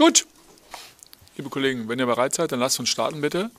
Gut. 0.00 0.24
Liebe 1.36 1.50
Kollegen, 1.50 1.90
wenn 1.90 1.98
ihr 1.98 2.06
bereit 2.06 2.34
seid, 2.34 2.52
dann 2.52 2.60
lasst 2.60 2.80
uns 2.80 2.88
starten, 2.88 3.20
bitte. 3.20 3.50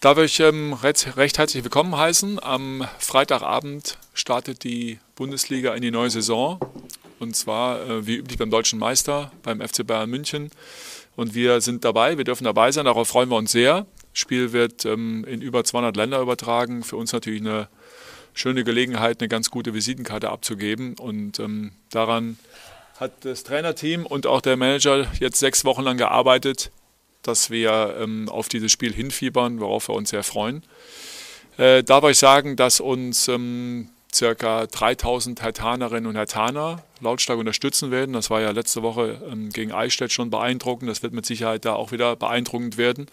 Darf 0.00 0.16
ich 0.16 0.40
ähm, 0.40 0.72
recht, 0.72 1.18
recht, 1.18 1.36
herzlich 1.36 1.62
willkommen 1.62 1.94
heißen. 1.94 2.42
Am 2.42 2.88
Freitagabend 2.98 3.98
startet 4.14 4.64
die 4.64 5.00
Bundesliga 5.16 5.74
in 5.74 5.82
die 5.82 5.90
neue 5.90 6.08
Saison. 6.08 6.58
Und 7.18 7.36
zwar 7.36 7.86
äh, 7.86 8.06
wie 8.06 8.16
üblich 8.16 8.38
beim 8.38 8.48
deutschen 8.48 8.78
Meister, 8.78 9.30
beim 9.42 9.60
FC 9.60 9.86
Bayern 9.86 10.08
München. 10.08 10.50
Und 11.14 11.34
wir 11.34 11.60
sind 11.60 11.84
dabei, 11.84 12.16
wir 12.16 12.24
dürfen 12.24 12.44
dabei 12.44 12.72
sein, 12.72 12.86
darauf 12.86 13.08
freuen 13.08 13.28
wir 13.28 13.36
uns 13.36 13.52
sehr. 13.52 13.84
Das 14.12 14.20
Spiel 14.20 14.54
wird 14.54 14.86
ähm, 14.86 15.26
in 15.28 15.42
über 15.42 15.62
200 15.62 15.94
Länder 15.94 16.22
übertragen. 16.22 16.82
Für 16.82 16.96
uns 16.96 17.12
natürlich 17.12 17.42
eine 17.42 17.68
schöne 18.32 18.64
Gelegenheit, 18.64 19.20
eine 19.20 19.28
ganz 19.28 19.50
gute 19.50 19.74
Visitenkarte 19.74 20.30
abzugeben. 20.30 20.94
Und 20.94 21.38
ähm, 21.38 21.72
daran 21.90 22.38
hat 22.98 23.24
das 23.24 23.44
Trainerteam 23.44 24.06
und 24.06 24.26
auch 24.26 24.40
der 24.40 24.56
Manager 24.56 25.06
jetzt 25.20 25.38
sechs 25.38 25.64
Wochen 25.64 25.82
lang 25.82 25.96
gearbeitet, 25.96 26.70
dass 27.22 27.50
wir 27.50 27.96
ähm, 28.00 28.28
auf 28.28 28.48
dieses 28.48 28.72
Spiel 28.72 28.92
hinfiebern, 28.92 29.60
worauf 29.60 29.88
wir 29.88 29.94
uns 29.94 30.10
sehr 30.10 30.22
freuen. 30.22 30.62
Äh, 31.56 31.82
darf 31.82 32.04
ich 32.04 32.18
sagen, 32.18 32.56
dass 32.56 32.80
uns 32.80 33.28
ähm, 33.28 33.90
circa 34.12 34.66
3000 34.66 35.42
Hertanerinnen 35.42 36.06
und 36.06 36.16
Hertaner 36.16 36.82
lautstark 37.00 37.38
unterstützen 37.38 37.90
werden. 37.90 38.12
Das 38.12 38.30
war 38.30 38.40
ja 38.40 38.50
letzte 38.50 38.82
Woche 38.82 39.20
ähm, 39.30 39.50
gegen 39.50 39.72
Eichstätt 39.72 40.12
schon 40.12 40.30
beeindruckend. 40.30 40.90
Das 40.90 41.02
wird 41.02 41.12
mit 41.12 41.26
Sicherheit 41.26 41.64
da 41.64 41.74
auch 41.74 41.92
wieder 41.92 42.16
beeindruckend 42.16 42.78
werden. 42.78 43.06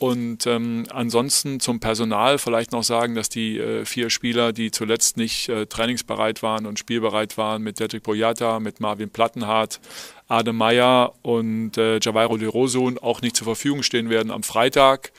Und 0.00 0.46
ähm, 0.46 0.86
ansonsten 0.90 1.60
zum 1.60 1.78
Personal 1.78 2.38
vielleicht 2.38 2.72
noch 2.72 2.82
sagen, 2.82 3.14
dass 3.14 3.28
die 3.28 3.58
äh, 3.58 3.84
vier 3.84 4.10
Spieler, 4.10 4.52
die 4.52 4.72
zuletzt 4.72 5.16
nicht 5.16 5.48
äh, 5.48 5.66
trainingsbereit 5.66 6.42
waren 6.42 6.66
und 6.66 6.80
spielbereit 6.80 7.38
waren, 7.38 7.62
mit 7.62 7.78
Dedrick 7.78 8.02
Boyata, 8.02 8.58
mit 8.58 8.80
Marvin 8.80 9.10
Plattenhardt, 9.10 9.80
Adem 10.26 10.56
Meyer 10.56 11.14
und 11.22 11.78
äh, 11.78 12.00
Javairo 12.00 12.36
de 12.36 12.48
Rosun 12.48 12.98
auch 12.98 13.22
nicht 13.22 13.36
zur 13.36 13.44
Verfügung 13.44 13.84
stehen 13.84 14.10
werden 14.10 14.32
am 14.32 14.42
Freitag. 14.42 15.12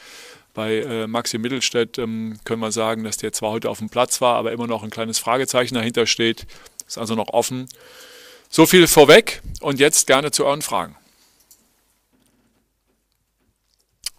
Bei 0.53 0.79
äh, 0.79 1.07
Maxi 1.07 1.37
Mittelstädt 1.37 1.97
ähm, 1.97 2.37
können 2.43 2.61
wir 2.61 2.71
sagen, 2.71 3.05
dass 3.05 3.17
der 3.17 3.31
zwar 3.31 3.51
heute 3.51 3.69
auf 3.69 3.79
dem 3.79 3.89
Platz 3.89 4.19
war, 4.19 4.35
aber 4.35 4.51
immer 4.51 4.67
noch 4.67 4.83
ein 4.83 4.89
kleines 4.89 5.19
Fragezeichen 5.19 5.75
dahinter 5.75 6.05
steht. 6.05 6.47
Ist 6.85 6.97
also 6.97 7.15
noch 7.15 7.29
offen. 7.29 7.67
So 8.49 8.65
viel 8.65 8.87
vorweg 8.87 9.41
und 9.61 9.79
jetzt 9.79 10.05
gerne 10.07 10.31
zu 10.31 10.45
euren 10.45 10.61
Fragen. 10.61 10.95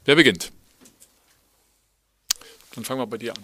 Wer 0.06 0.14
beginnt? 0.14 0.52
Dann 2.74 2.84
fangen 2.84 3.00
wir 3.00 3.06
bei 3.06 3.18
dir 3.18 3.32
an. 3.32 3.42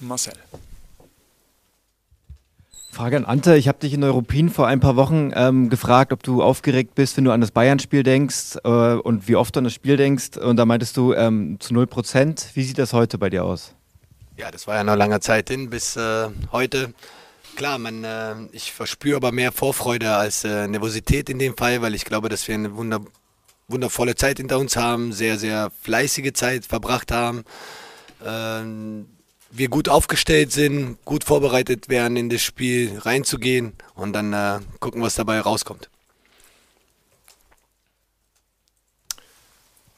Marcel. 0.00 0.34
Frage 2.90 3.16
an 3.16 3.24
Ante. 3.24 3.56
Ich 3.56 3.66
habe 3.66 3.78
dich 3.78 3.94
in 3.94 4.04
Europin 4.04 4.50
vor 4.50 4.66
ein 4.66 4.80
paar 4.80 4.96
Wochen 4.96 5.32
ähm, 5.34 5.70
gefragt, 5.70 6.12
ob 6.12 6.22
du 6.22 6.42
aufgeregt 6.42 6.94
bist, 6.94 7.16
wenn 7.16 7.24
du 7.24 7.32
an 7.32 7.40
das 7.40 7.50
Bayern-Spiel 7.50 8.02
denkst 8.02 8.58
äh, 8.62 8.68
und 8.68 9.26
wie 9.26 9.36
oft 9.36 9.56
du 9.56 9.58
an 9.58 9.64
das 9.64 9.72
Spiel 9.72 9.96
denkst. 9.96 10.36
Und 10.36 10.56
da 10.58 10.66
meintest 10.66 10.98
du 10.98 11.14
ähm, 11.14 11.56
zu 11.58 11.72
0 11.72 11.86
Prozent. 11.86 12.50
Wie 12.52 12.62
sieht 12.62 12.78
das 12.78 12.92
heute 12.92 13.16
bei 13.16 13.30
dir 13.30 13.44
aus? 13.44 13.74
Ja, 14.36 14.50
das 14.50 14.66
war 14.66 14.76
ja 14.76 14.84
noch 14.84 14.96
lange 14.96 15.20
Zeit 15.20 15.48
hin 15.48 15.70
bis 15.70 15.96
äh, 15.96 16.28
heute. 16.52 16.92
Klar, 17.56 17.78
man, 17.78 18.04
äh, 18.04 18.34
ich 18.52 18.72
verspüre 18.72 19.16
aber 19.16 19.32
mehr 19.32 19.50
Vorfreude 19.50 20.14
als 20.14 20.44
äh, 20.44 20.68
Nervosität 20.68 21.30
in 21.30 21.38
dem 21.38 21.56
Fall, 21.56 21.80
weil 21.80 21.94
ich 21.94 22.04
glaube, 22.04 22.28
dass 22.28 22.46
wir 22.46 22.54
eine 22.54 22.76
wunder 22.76 23.00
wundervolle 23.68 24.14
Zeit 24.14 24.38
hinter 24.38 24.58
uns 24.58 24.76
haben, 24.76 25.12
sehr, 25.12 25.38
sehr 25.38 25.70
fleißige 25.82 26.32
Zeit 26.32 26.66
verbracht 26.66 27.10
haben. 27.10 27.44
Ähm, 28.24 29.06
wir 29.50 29.68
gut 29.68 29.88
aufgestellt 29.88 30.52
sind, 30.52 30.98
gut 31.04 31.24
vorbereitet 31.24 31.88
werden, 31.88 32.16
in 32.16 32.28
das 32.28 32.42
Spiel 32.42 32.98
reinzugehen 32.98 33.72
und 33.94 34.12
dann 34.12 34.32
äh, 34.32 34.60
gucken, 34.80 35.00
was 35.00 35.14
dabei 35.14 35.40
rauskommt. 35.40 35.88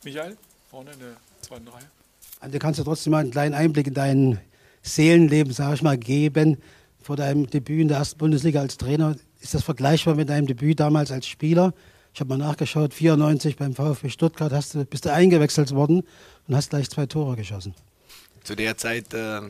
Michael, 0.05 0.37
vorne 0.71 0.93
in 0.93 0.99
der 1.01 1.17
zweiten 1.41 1.67
Reihe. 1.69 1.87
Ante, 2.41 2.59
kannst 2.59 2.79
du 2.79 2.85
trotzdem 2.85 3.13
mal 3.13 3.21
einen 3.21 3.31
kleinen 3.31 3.55
Einblick 3.55 3.87
in 3.87 3.95
dein 3.95 4.41
Seelenleben, 4.83 5.53
sag 5.53 5.75
ich 5.75 5.83
mal, 5.83 5.97
geben 5.97 6.59
vor 7.03 7.17
deinem 7.17 7.49
Debüt 7.49 7.81
in 7.81 7.89
der 7.89 7.99
ersten 7.99 8.19
Bundesliga 8.19 8.61
als 8.61 8.77
Trainer? 8.77 9.17
Ist 9.41 9.55
das 9.55 9.65
vergleichbar 9.65 10.15
mit 10.15 10.29
deinem 10.29 10.47
Debüt 10.47 10.81
damals 10.81 11.11
als 11.11 11.27
Spieler? 11.27 11.73
Ich 12.17 12.21
habe 12.21 12.35
mal 12.35 12.39
nachgeschaut, 12.39 12.95
94 12.95 13.57
beim 13.57 13.75
VfB 13.75 14.09
Stuttgart 14.09 14.51
hast 14.51 14.75
du, 14.75 14.87
bist 14.87 15.05
du 15.05 15.13
eingewechselt 15.13 15.75
worden 15.75 16.03
und 16.49 16.57
hast 16.57 16.71
gleich 16.71 16.89
zwei 16.89 17.05
Tore 17.05 17.37
geschossen. 17.37 17.75
Zu 18.43 18.55
der 18.57 18.79
Zeit 18.79 19.13
äh, 19.13 19.43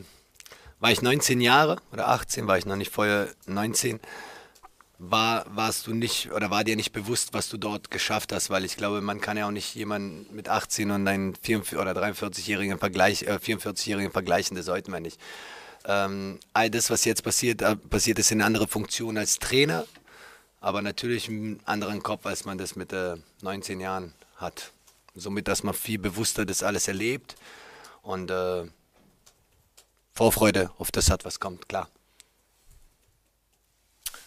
war 0.81 0.91
ich 0.91 1.01
19 1.01 1.39
Jahre 1.39 1.77
oder 1.93 2.09
18, 2.09 2.45
war 2.45 2.57
ich 2.57 2.65
noch 2.65 2.75
nicht 2.75 2.91
vorher 2.91 3.29
19. 3.45 4.01
War, 4.99 5.45
warst 5.47 5.87
du 5.87 5.93
nicht 5.93 6.33
oder 6.33 6.51
war 6.51 6.65
dir 6.65 6.75
nicht 6.75 6.91
bewusst, 6.91 7.29
was 7.31 7.47
du 7.47 7.55
dort 7.55 7.89
geschafft 7.89 8.33
hast? 8.33 8.49
Weil 8.49 8.65
ich 8.65 8.75
glaube, 8.75 8.99
man 8.99 9.21
kann 9.21 9.37
ja 9.37 9.47
auch 9.47 9.51
nicht 9.51 9.73
jemanden 9.73 10.25
mit 10.35 10.49
18 10.49 10.91
und 10.91 11.07
einen 11.07 11.35
44 11.35 11.79
oder 11.79 11.93
43-jährigen 11.93 12.79
Vergleich, 12.79 13.23
äh, 13.23 13.39
44-jährigen 13.41 14.11
vergleichen, 14.11 14.57
das 14.57 14.65
sollten 14.65 14.91
wir 14.91 14.99
nicht. 14.99 15.21
Ähm, 15.85 16.37
all 16.51 16.69
das, 16.69 16.89
was 16.89 17.05
jetzt 17.05 17.23
passiert, 17.23 17.61
äh, 17.61 17.77
passiert 17.77 18.19
ist 18.19 18.29
in 18.31 18.41
eine 18.41 18.45
andere 18.45 18.67
Funktion 18.67 19.17
als 19.17 19.39
Trainer, 19.39 19.85
aber 20.59 20.81
natürlich 20.81 21.29
einen 21.29 21.59
anderen 21.65 22.03
Kopf, 22.03 22.25
als 22.25 22.45
man 22.45 22.57
das 22.57 22.75
mit 22.75 22.93
äh, 22.93 23.15
19 23.41 23.79
Jahren 23.79 24.13
hat. 24.37 24.71
Somit, 25.15 25.47
dass 25.47 25.63
man 25.63 25.73
viel 25.73 25.99
bewusster 25.99 26.45
das 26.45 26.63
alles 26.63 26.87
erlebt 26.87 27.35
und 28.01 28.29
äh, 28.29 28.65
Vorfreude 30.13 30.71
auf 30.77 30.91
das 30.91 31.09
hat, 31.09 31.25
was 31.25 31.39
kommt, 31.39 31.69
klar. 31.69 31.89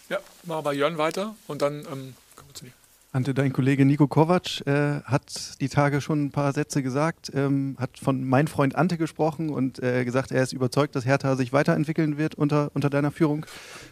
Ja, 0.09 0.19
machen 0.43 0.59
wir 0.59 0.61
bei 0.63 0.73
Jörn 0.73 0.97
weiter 0.97 1.35
und 1.47 1.61
dann 1.61 1.79
ähm, 1.85 2.15
kommen 2.35 2.49
wir 2.49 2.53
zu 2.53 2.65
dir. 2.65 2.73
Ante, 3.13 3.33
dein 3.33 3.51
Kollege 3.51 3.83
Nico 3.83 4.07
Kovac 4.07 4.65
äh, 4.65 5.01
hat 5.01 5.59
die 5.59 5.67
Tage 5.67 5.99
schon 5.99 6.23
ein 6.23 6.31
paar 6.31 6.53
Sätze 6.53 6.81
gesagt, 6.81 7.29
ähm, 7.35 7.75
hat 7.77 7.99
von 7.99 8.23
mein 8.23 8.47
Freund 8.47 8.73
Ante 8.77 8.97
gesprochen 8.97 9.49
und 9.49 9.83
äh, 9.83 10.05
gesagt, 10.05 10.31
er 10.31 10.41
ist 10.41 10.53
überzeugt, 10.53 10.95
dass 10.95 11.05
Hertha 11.05 11.35
sich 11.35 11.51
weiterentwickeln 11.51 12.17
wird 12.17 12.35
unter, 12.35 12.71
unter 12.73 12.89
deiner 12.89 13.11
Führung. 13.11 13.45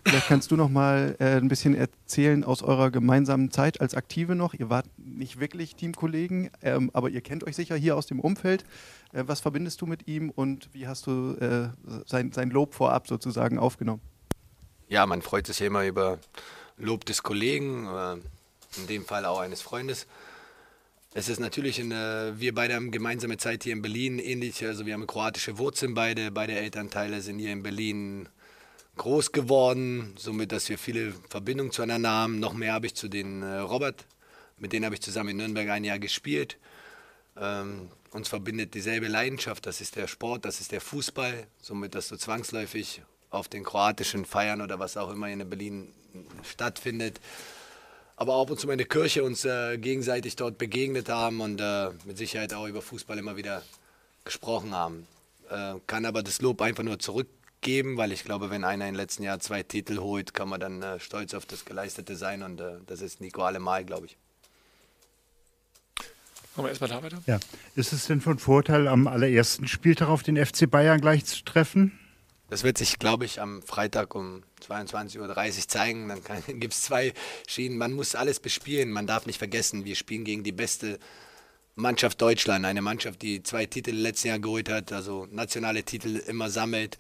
Vielleicht 0.06 0.28
kannst 0.30 0.52
du 0.52 0.56
noch 0.56 0.70
mal 0.70 1.18
äh, 1.20 1.36
ein 1.36 1.50
bisschen 1.50 1.76
erzählen 1.76 2.46
aus 2.46 2.64
eurer 2.64 2.92
gemeinsamen 2.92 3.52
Zeit 3.52 3.82
als 3.82 3.94
Aktive 3.94 4.36
noch. 4.36 4.54
Ihr 4.54 4.70
wart 4.70 4.86
nicht 4.98 5.42
wirklich 5.42 5.76
Teamkollegen, 5.76 6.50
ähm, 6.62 6.90
aber 6.94 7.10
ihr 7.10 7.20
kennt 7.20 7.44
euch 7.44 7.58
sicher 7.58 7.76
hier 7.76 7.98
aus 7.98 8.06
dem 8.06 8.22
Umfeld. 8.22 8.64
Äh, 9.12 9.26
was 9.28 9.42
verbindest 9.42 9.82
du 9.82 9.86
mit 9.86 10.08
ihm 10.08 10.30
und 10.30 10.70
wie 10.72 10.88
hast 10.88 11.08
du 11.08 11.36
äh, 11.42 11.68
sein, 12.06 12.32
sein 12.32 12.52
Lob 12.52 12.74
vorab 12.74 13.06
sozusagen 13.06 13.60
aufgenommen? 13.60 14.02
Ja, 14.88 15.06
man 15.06 15.22
freut 15.22 15.46
sich 15.46 15.60
immer 15.60 15.86
über 15.86 16.20
Lob 16.78 17.04
des 17.04 17.22
Kollegen 17.22 17.86
äh, 17.86 18.16
in 18.78 18.88
dem 18.88 19.06
Fall 19.06 19.26
auch 19.26 19.40
eines 19.40 19.62
Freundes. 19.62 20.08
Es 21.14 21.28
ist 21.28 21.40
natürlich, 21.40 21.80
eine, 21.80 22.36
wir 22.38 22.54
beide 22.54 22.76
haben 22.76 22.92
gemeinsame 22.92 23.38
Zeit 23.38 23.64
hier 23.64 23.74
in 23.74 23.82
Berlin 23.82 24.20
ähnlich, 24.20 24.64
also 24.64 24.86
wir 24.86 24.94
haben 24.94 25.08
kroatische 25.08 25.58
Wurzeln 25.58 25.96
beide, 25.96 26.30
beide 26.30 26.54
Elternteile 26.54 27.22
sind 27.22 27.40
hier 27.40 27.52
in 27.52 27.64
Berlin 27.64 28.30
groß 28.98 29.32
geworden, 29.32 30.14
somit, 30.18 30.52
dass 30.52 30.70
wir 30.70 30.78
viele 30.78 31.14
Verbindungen 31.30 31.72
zueinander 31.72 32.10
haben. 32.12 32.40
Noch 32.40 32.54
mehr 32.54 32.74
habe 32.74 32.86
ich 32.86 32.94
zu 32.94 33.08
den 33.08 33.42
äh, 33.42 33.58
Robert, 33.58 34.06
mit 34.58 34.72
denen 34.72 34.86
habe 34.86 34.94
ich 34.94 35.02
zusammen 35.02 35.30
in 35.30 35.38
Nürnberg 35.38 35.70
ein 35.70 35.84
Jahr 35.84 36.00
gespielt. 36.00 36.58
Ähm, 37.38 37.90
uns 38.12 38.28
verbindet 38.28 38.74
dieselbe 38.76 39.08
Leidenschaft, 39.08 39.66
das 39.66 39.82
ist 39.82 39.96
der 39.96 40.08
Sport, 40.08 40.46
das 40.46 40.60
ist 40.60 40.72
der 40.72 40.82
Fußball, 40.82 41.48
somit, 41.62 41.96
dass 41.96 42.10
du 42.10 42.18
zwangsläufig 42.18 43.02
auf 43.32 43.48
den 43.48 43.64
kroatischen 43.64 44.26
Feiern 44.26 44.62
oder 44.62 44.80
was 44.80 44.98
auch 44.98 45.12
immer 45.12 45.30
in 45.30 45.48
Berlin 45.50 45.94
stattfindet, 46.44 47.20
aber 48.20 48.36
auch 48.36 48.50
und 48.50 48.60
zu 48.60 48.70
in 48.70 48.78
der 48.78 48.88
Kirche 48.88 49.24
uns 49.24 49.46
äh, 49.46 49.78
gegenseitig 49.78 50.36
dort 50.36 50.58
begegnet 50.58 51.08
haben 51.08 51.40
und 51.40 51.62
äh, 51.62 51.92
mit 52.04 52.18
Sicherheit 52.18 52.54
auch 52.54 52.68
über 52.68 52.82
Fußball 52.82 53.18
immer 53.18 53.38
wieder 53.38 53.64
gesprochen 54.26 54.76
haben. 54.76 55.08
Äh, 55.50 55.76
kann 55.88 56.06
aber 56.06 56.22
das 56.22 56.42
Lob 56.42 56.62
einfach 56.62 56.84
nur 56.84 57.00
zurückgeben, 57.00 57.96
weil 57.96 58.12
ich 58.12 58.26
glaube, 58.26 58.50
wenn 58.50 58.66
einer 58.66 58.90
im 58.90 58.96
letzten 58.96 59.24
Jahr 59.24 59.40
zwei 59.40 59.64
Titel 59.64 60.00
holt, 60.00 60.34
kann 60.34 60.50
man 60.50 60.60
dann 60.60 60.84
äh, 60.84 61.00
stolz 61.00 61.34
auf 61.34 61.46
das 61.46 61.64
Geleistete 61.64 62.18
sein 62.18 62.44
und 62.44 62.60
äh, 62.60 62.74
das 62.88 63.00
ist 63.00 63.22
Nico 63.22 63.42
allemal, 63.44 63.86
glaube 63.86 64.08
ich. 64.08 64.18
Machen 66.58 66.66
wir 66.66 66.70
erstmal 66.70 66.90
da 66.90 67.02
weiter. 67.02 67.24
Ja. 67.26 67.40
Ist 67.76 67.94
es 67.94 68.08
denn 68.08 68.20
von 68.20 68.38
Vorteil, 68.38 68.90
am 68.90 69.08
allerersten 69.08 69.66
Spieltag 69.66 70.10
auf 70.10 70.24
den 70.24 70.36
FC 70.36 70.70
Bayern 70.70 71.00
gleich 71.00 71.24
zu 71.24 71.42
treffen? 71.46 71.98
Das 72.50 72.64
wird 72.64 72.78
sich, 72.78 73.00
glaube 73.00 73.24
ich, 73.24 73.40
am 73.40 73.62
Freitag 73.62 74.14
um 74.14 74.44
22.30 74.70 75.20
Uhr 75.20 75.68
zeigen. 75.68 76.08
Dann 76.08 76.60
gibt 76.60 76.74
es 76.74 76.82
zwei 76.82 77.14
Schienen. 77.48 77.78
Man 77.78 77.94
muss 77.94 78.16
alles 78.16 78.40
bespielen. 78.40 78.92
Man 78.92 79.08
darf 79.08 79.26
nicht 79.26 79.38
vergessen, 79.38 79.86
wir 79.86 79.96
spielen 79.96 80.24
gegen 80.24 80.44
die 80.44 80.52
beste 80.52 81.00
Mannschaft 81.76 82.22
Deutschland. 82.22 82.66
Eine 82.66 82.82
Mannschaft, 82.82 83.22
die 83.22 83.42
zwei 83.44 83.66
Titel 83.66 83.92
letztes 83.92 84.26
Jahr 84.26 84.40
geholt 84.40 84.70
hat, 84.70 84.92
also 84.92 85.28
nationale 85.32 85.84
Titel 85.84 86.18
immer 86.28 86.50
sammelt. 86.50 86.98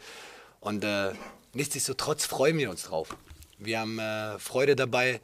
Und 0.60 0.84
äh, 0.84 1.14
nichtsdestotrotz 1.54 2.26
freuen 2.26 2.58
wir 2.58 2.70
uns 2.70 2.84
drauf. 2.84 3.16
Wir 3.58 3.80
haben 3.80 4.00
äh, 4.00 4.40
Freude 4.40 4.76
dabei. 4.76 5.20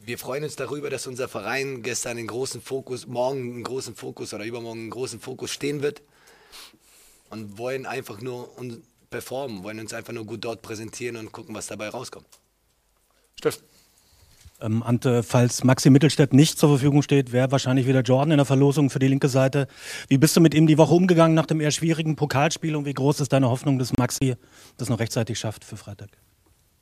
Wir 0.00 0.18
freuen 0.18 0.44
uns 0.44 0.56
darüber, 0.56 0.90
dass 0.90 1.06
unser 1.06 1.28
Verein 1.28 1.82
gestern 1.82 2.18
in 2.18 2.26
großen 2.26 2.60
Fokus, 2.60 3.06
morgen 3.06 3.40
einen 3.40 3.62
großen 3.64 3.94
Fokus 3.94 4.34
oder 4.34 4.44
übermorgen 4.44 4.80
einen 4.80 4.90
großen 4.90 5.20
Fokus 5.20 5.52
stehen 5.52 5.82
wird 5.82 6.02
und 7.30 7.58
wollen 7.58 7.86
einfach 7.86 8.20
nur 8.20 8.56
performen, 9.16 9.62
wollen 9.62 9.80
uns 9.80 9.94
einfach 9.94 10.12
nur 10.12 10.26
gut 10.26 10.44
dort 10.44 10.60
präsentieren 10.60 11.16
und 11.16 11.32
gucken, 11.32 11.54
was 11.54 11.68
dabei 11.68 11.88
rauskommt. 11.88 12.26
Steffen. 13.38 13.62
Ähm, 14.60 14.82
Ante, 14.82 15.22
falls 15.22 15.64
Maxi 15.64 15.88
Mittelstädt 15.88 16.34
nicht 16.34 16.58
zur 16.58 16.68
Verfügung 16.68 17.00
steht, 17.00 17.32
wäre 17.32 17.50
wahrscheinlich 17.50 17.86
wieder 17.86 18.02
Jordan 18.02 18.32
in 18.32 18.36
der 18.36 18.44
Verlosung 18.44 18.90
für 18.90 18.98
die 18.98 19.08
linke 19.08 19.28
Seite. 19.28 19.68
Wie 20.08 20.18
bist 20.18 20.36
du 20.36 20.42
mit 20.42 20.52
ihm 20.52 20.66
die 20.66 20.76
Woche 20.76 20.94
umgegangen 20.94 21.34
nach 21.34 21.46
dem 21.46 21.62
eher 21.62 21.70
schwierigen 21.70 22.14
Pokalspiel 22.14 22.76
und 22.76 22.84
wie 22.84 22.92
groß 22.92 23.20
ist 23.20 23.32
deine 23.32 23.48
Hoffnung, 23.48 23.78
dass 23.78 23.96
Maxi 23.96 24.36
das 24.76 24.90
noch 24.90 24.98
rechtzeitig 24.98 25.38
schafft 25.38 25.64
für 25.64 25.78
Freitag? 25.78 26.10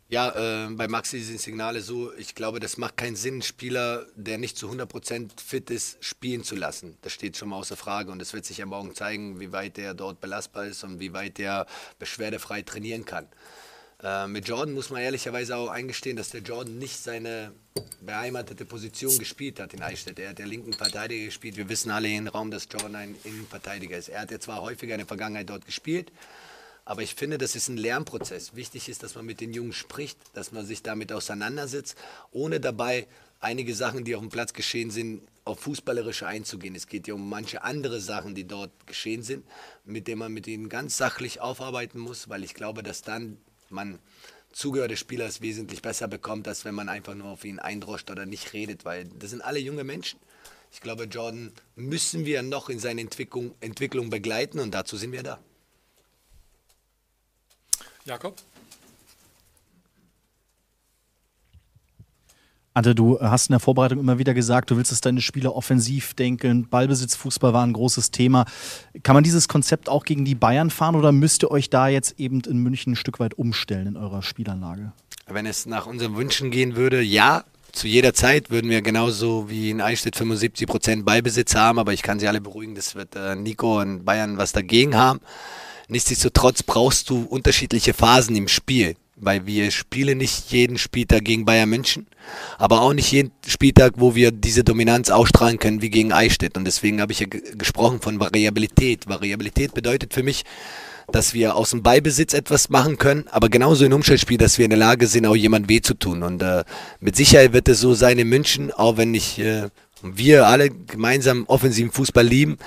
Ja, 0.08 0.66
äh, 0.66 0.68
bei 0.70 0.86
Maxi 0.86 1.20
sind 1.20 1.40
Signale 1.40 1.80
so, 1.80 2.12
ich 2.14 2.34
glaube, 2.34 2.60
das 2.60 2.76
macht 2.76 2.98
keinen 2.98 3.16
Sinn, 3.16 3.34
einen 3.34 3.42
Spieler, 3.42 4.06
der 4.14 4.36
nicht 4.36 4.58
zu 4.58 4.70
100% 4.70 5.40
fit 5.40 5.70
ist, 5.70 6.04
spielen 6.04 6.44
zu 6.44 6.56
lassen. 6.56 6.98
Das 7.00 7.12
steht 7.12 7.36
schon 7.36 7.48
mal 7.48 7.56
außer 7.56 7.76
Frage 7.76 8.12
und 8.12 8.20
es 8.20 8.34
wird 8.34 8.44
sich 8.44 8.58
ja 8.58 8.66
morgen 8.66 8.94
zeigen, 8.94 9.40
wie 9.40 9.52
weit 9.52 9.78
der 9.78 9.94
dort 9.94 10.20
belastbar 10.20 10.66
ist 10.66 10.84
und 10.84 11.00
wie 11.00 11.14
weit 11.14 11.38
der 11.38 11.66
beschwerdefrei 11.98 12.62
trainieren 12.62 13.06
kann. 13.06 13.26
Äh, 14.02 14.26
mit 14.26 14.46
Jordan 14.46 14.74
muss 14.74 14.90
man 14.90 15.00
ehrlicherweise 15.00 15.56
auch 15.56 15.68
eingestehen, 15.68 16.16
dass 16.16 16.28
der 16.28 16.42
Jordan 16.42 16.78
nicht 16.78 16.98
seine 16.98 17.52
beheimatete 18.02 18.66
Position 18.66 19.18
gespielt 19.18 19.58
hat 19.58 19.72
in 19.72 19.82
Eichstätt. 19.82 20.18
Er 20.18 20.30
hat 20.30 20.38
der 20.38 20.46
linken 20.46 20.74
Verteidiger 20.74 21.24
gespielt. 21.24 21.56
Wir 21.56 21.70
wissen 21.70 21.90
alle 21.90 22.08
in 22.08 22.28
Raum, 22.28 22.50
dass 22.50 22.68
Jordan 22.70 22.94
ein 22.94 23.16
Innenverteidiger 23.24 23.96
ist. 23.96 24.10
Er 24.10 24.20
hat 24.20 24.30
ja 24.30 24.38
zwar 24.38 24.60
häufiger 24.60 24.94
in 24.94 24.98
der 24.98 25.06
Vergangenheit 25.06 25.48
dort 25.48 25.64
gespielt, 25.64 26.12
aber 26.84 27.02
ich 27.02 27.14
finde, 27.14 27.38
das 27.38 27.56
ist 27.56 27.68
ein 27.68 27.76
Lernprozess. 27.76 28.54
Wichtig 28.54 28.88
ist, 28.88 29.02
dass 29.02 29.14
man 29.14 29.24
mit 29.24 29.40
den 29.40 29.54
Jungs 29.54 29.76
spricht, 29.76 30.18
dass 30.34 30.52
man 30.52 30.66
sich 30.66 30.82
damit 30.82 31.12
auseinandersetzt, 31.12 31.96
ohne 32.30 32.60
dabei 32.60 33.06
einige 33.40 33.74
Sachen, 33.74 34.04
die 34.04 34.14
auf 34.14 34.20
dem 34.20 34.30
Platz 34.30 34.52
geschehen 34.52 34.90
sind, 34.90 35.22
auf 35.44 35.60
fußballerische 35.60 36.26
einzugehen. 36.26 36.74
Es 36.74 36.86
geht 36.86 37.06
ja 37.06 37.14
um 37.14 37.28
manche 37.28 37.62
andere 37.62 38.00
Sachen, 38.00 38.34
die 38.34 38.46
dort 38.46 38.70
geschehen 38.86 39.22
sind, 39.22 39.44
mit 39.84 40.08
denen 40.08 40.18
man 40.18 40.32
mit 40.32 40.46
ihnen 40.46 40.68
ganz 40.68 40.96
sachlich 40.96 41.40
aufarbeiten 41.40 41.98
muss, 41.98 42.28
weil 42.28 42.44
ich 42.44 42.54
glaube, 42.54 42.82
dass 42.82 43.02
dann 43.02 43.38
man 43.68 43.98
Zugehör 44.52 44.88
des 44.88 45.00
Spielers 45.00 45.40
wesentlich 45.40 45.82
besser 45.82 46.06
bekommt, 46.06 46.46
als 46.48 46.64
wenn 46.64 46.74
man 46.74 46.88
einfach 46.88 47.14
nur 47.14 47.28
auf 47.28 47.44
ihn 47.44 47.58
eindroscht 47.58 48.10
oder 48.10 48.24
nicht 48.24 48.52
redet, 48.52 48.84
weil 48.84 49.04
das 49.18 49.30
sind 49.30 49.42
alle 49.42 49.58
junge 49.58 49.84
Menschen. 49.84 50.20
Ich 50.72 50.80
glaube, 50.80 51.04
Jordan 51.04 51.52
müssen 51.76 52.24
wir 52.24 52.42
noch 52.42 52.68
in 52.68 52.78
seiner 52.78 53.00
Entwicklung, 53.00 53.54
Entwicklung 53.60 54.10
begleiten 54.10 54.60
und 54.60 54.72
dazu 54.72 54.96
sind 54.96 55.12
wir 55.12 55.22
da. 55.22 55.40
Jakob? 58.06 58.36
Ante, 62.74 62.94
du 62.94 63.18
hast 63.20 63.48
in 63.48 63.52
der 63.52 63.60
Vorbereitung 63.60 64.00
immer 64.00 64.18
wieder 64.18 64.34
gesagt, 64.34 64.70
du 64.70 64.76
willst, 64.76 64.90
dass 64.90 65.00
deine 65.00 65.22
Spieler 65.22 65.54
offensiv 65.54 66.12
denken. 66.12 66.68
Ballbesitz, 66.68 67.14
Fußball 67.14 67.54
war 67.54 67.64
ein 67.64 67.72
großes 67.72 68.10
Thema. 68.10 68.44
Kann 69.02 69.14
man 69.14 69.24
dieses 69.24 69.48
Konzept 69.48 69.88
auch 69.88 70.04
gegen 70.04 70.24
die 70.24 70.34
Bayern 70.34 70.70
fahren 70.70 70.96
oder 70.96 71.12
müsst 71.12 71.44
ihr 71.44 71.50
euch 71.50 71.70
da 71.70 71.88
jetzt 71.88 72.18
eben 72.18 72.40
in 72.40 72.58
München 72.58 72.92
ein 72.92 72.96
Stück 72.96 73.20
weit 73.20 73.34
umstellen 73.34 73.86
in 73.86 73.96
eurer 73.96 74.22
Spielanlage? 74.22 74.92
Wenn 75.26 75.46
es 75.46 75.64
nach 75.64 75.86
unseren 75.86 76.16
Wünschen 76.16 76.50
gehen 76.50 76.76
würde, 76.76 77.00
ja. 77.00 77.44
Zu 77.72 77.88
jeder 77.88 78.12
Zeit 78.12 78.50
würden 78.50 78.70
wir 78.70 78.82
genauso 78.82 79.48
wie 79.48 79.70
in 79.70 79.80
Eichstätt 79.80 80.16
75 80.16 80.66
Prozent 80.66 81.04
Ballbesitz 81.04 81.54
haben, 81.54 81.78
aber 81.78 81.92
ich 81.92 82.02
kann 82.02 82.20
sie 82.20 82.28
alle 82.28 82.40
beruhigen, 82.40 82.74
das 82.74 82.94
wird 82.94 83.16
äh, 83.16 83.34
Nico 83.34 83.80
und 83.80 84.04
Bayern 84.04 84.36
was 84.36 84.52
dagegen 84.52 84.94
haben. 84.94 85.20
Nichtsdestotrotz 85.88 86.62
brauchst 86.62 87.10
du 87.10 87.22
unterschiedliche 87.22 87.94
Phasen 87.94 88.36
im 88.36 88.48
Spiel, 88.48 88.96
weil 89.16 89.46
wir 89.46 89.70
spielen 89.70 90.18
nicht 90.18 90.50
jeden 90.50 90.78
Spieltag 90.78 91.24
gegen 91.24 91.44
Bayern 91.44 91.68
München, 91.68 92.06
aber 92.58 92.80
auch 92.80 92.92
nicht 92.92 93.12
jeden 93.12 93.32
Spieltag, 93.46 93.94
wo 93.96 94.14
wir 94.14 94.30
diese 94.30 94.64
Dominanz 94.64 95.10
ausstrahlen 95.10 95.58
können 95.58 95.82
wie 95.82 95.90
gegen 95.90 96.12
Eichstätt. 96.12 96.56
Und 96.56 96.64
deswegen 96.64 97.00
habe 97.00 97.12
ich 97.12 97.20
ja 97.20 97.26
gesprochen 97.26 98.00
von 98.00 98.18
Variabilität. 98.18 99.06
Variabilität 99.08 99.74
bedeutet 99.74 100.14
für 100.14 100.22
mich, 100.22 100.44
dass 101.12 101.34
wir 101.34 101.54
aus 101.54 101.70
dem 101.70 101.82
Beibesitz 101.82 102.32
etwas 102.32 102.70
machen 102.70 102.96
können, 102.96 103.26
aber 103.30 103.50
genauso 103.50 103.84
in 103.84 103.92
Umschaltspiel, 103.92 104.38
dass 104.38 104.56
wir 104.56 104.64
in 104.64 104.70
der 104.70 104.78
Lage 104.78 105.06
sind, 105.06 105.26
auch 105.26 105.36
jemand 105.36 105.68
weh 105.68 105.82
zu 105.82 105.94
tun. 105.94 106.22
Und 106.22 106.42
äh, 106.42 106.64
mit 107.00 107.14
Sicherheit 107.14 107.52
wird 107.52 107.68
es 107.68 107.80
so 107.80 107.94
sein 107.94 108.18
in 108.18 108.28
München, 108.28 108.72
auch 108.72 108.96
wenn 108.96 109.12
ich 109.12 109.38
äh, 109.38 109.68
wir 110.02 110.46
alle 110.46 110.70
gemeinsam 110.70 111.44
offensiven 111.46 111.92
Fußball 111.92 112.26
lieben, 112.26 112.58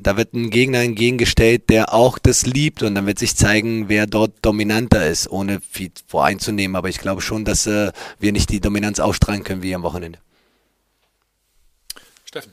da 0.00 0.16
wird 0.16 0.32
ein 0.32 0.50
Gegner 0.50 0.80
entgegengestellt, 0.80 1.68
der 1.68 1.92
auch 1.92 2.18
das 2.18 2.46
liebt 2.46 2.82
und 2.82 2.94
dann 2.94 3.06
wird 3.06 3.18
sich 3.18 3.36
zeigen, 3.36 3.88
wer 3.88 4.06
dort 4.06 4.32
dominanter 4.42 5.06
ist, 5.06 5.30
ohne 5.30 5.60
viel 5.60 5.90
voreinzunehmen. 6.06 6.76
Aber 6.76 6.88
ich 6.88 6.98
glaube 6.98 7.20
schon, 7.20 7.44
dass 7.44 7.66
äh, 7.66 7.92
wir 8.18 8.32
nicht 8.32 8.50
die 8.50 8.60
Dominanz 8.60 9.00
ausstrahlen 9.00 9.44
können 9.44 9.62
wie 9.62 9.74
am 9.74 9.82
Wochenende. 9.82 10.18
Steffen. 12.24 12.52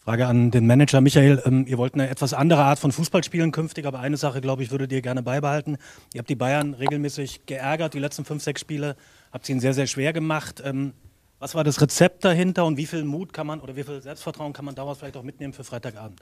Frage 0.00 0.26
an 0.26 0.50
den 0.50 0.66
Manager 0.66 1.00
Michael. 1.00 1.42
Ähm, 1.44 1.66
ihr 1.66 1.78
wollt 1.78 1.94
eine 1.94 2.08
etwas 2.08 2.34
andere 2.34 2.62
Art 2.64 2.78
von 2.78 2.92
Fußball 2.92 3.24
spielen 3.24 3.52
künftig, 3.52 3.86
aber 3.86 4.00
eine 4.00 4.16
Sache, 4.16 4.40
glaube 4.40 4.62
ich, 4.62 4.70
würdet 4.70 4.92
ihr 4.92 5.02
gerne 5.02 5.22
beibehalten. 5.22 5.78
Ihr 6.12 6.18
habt 6.18 6.30
die 6.30 6.36
Bayern 6.36 6.74
regelmäßig 6.74 7.46
geärgert, 7.46 7.94
die 7.94 7.98
letzten 7.98 8.24
fünf, 8.24 8.42
sechs 8.42 8.60
Spiele 8.60 8.96
habt 9.32 9.46
sie 9.46 9.52
ihnen 9.52 9.60
sehr, 9.60 9.74
sehr 9.74 9.86
schwer 9.86 10.12
gemacht. 10.12 10.62
Ähm, 10.64 10.92
was 11.38 11.54
war 11.54 11.64
das 11.64 11.80
Rezept 11.80 12.24
dahinter 12.24 12.64
und 12.64 12.76
wie 12.76 12.86
viel 12.86 13.04
Mut 13.04 13.32
kann 13.32 13.46
man 13.46 13.60
oder 13.60 13.76
wie 13.76 13.84
viel 13.84 14.00
Selbstvertrauen 14.00 14.52
kann 14.52 14.64
man 14.64 14.74
daraus 14.74 14.98
vielleicht 14.98 15.16
auch 15.16 15.22
mitnehmen 15.22 15.52
für 15.52 15.64
Freitagabend? 15.64 16.20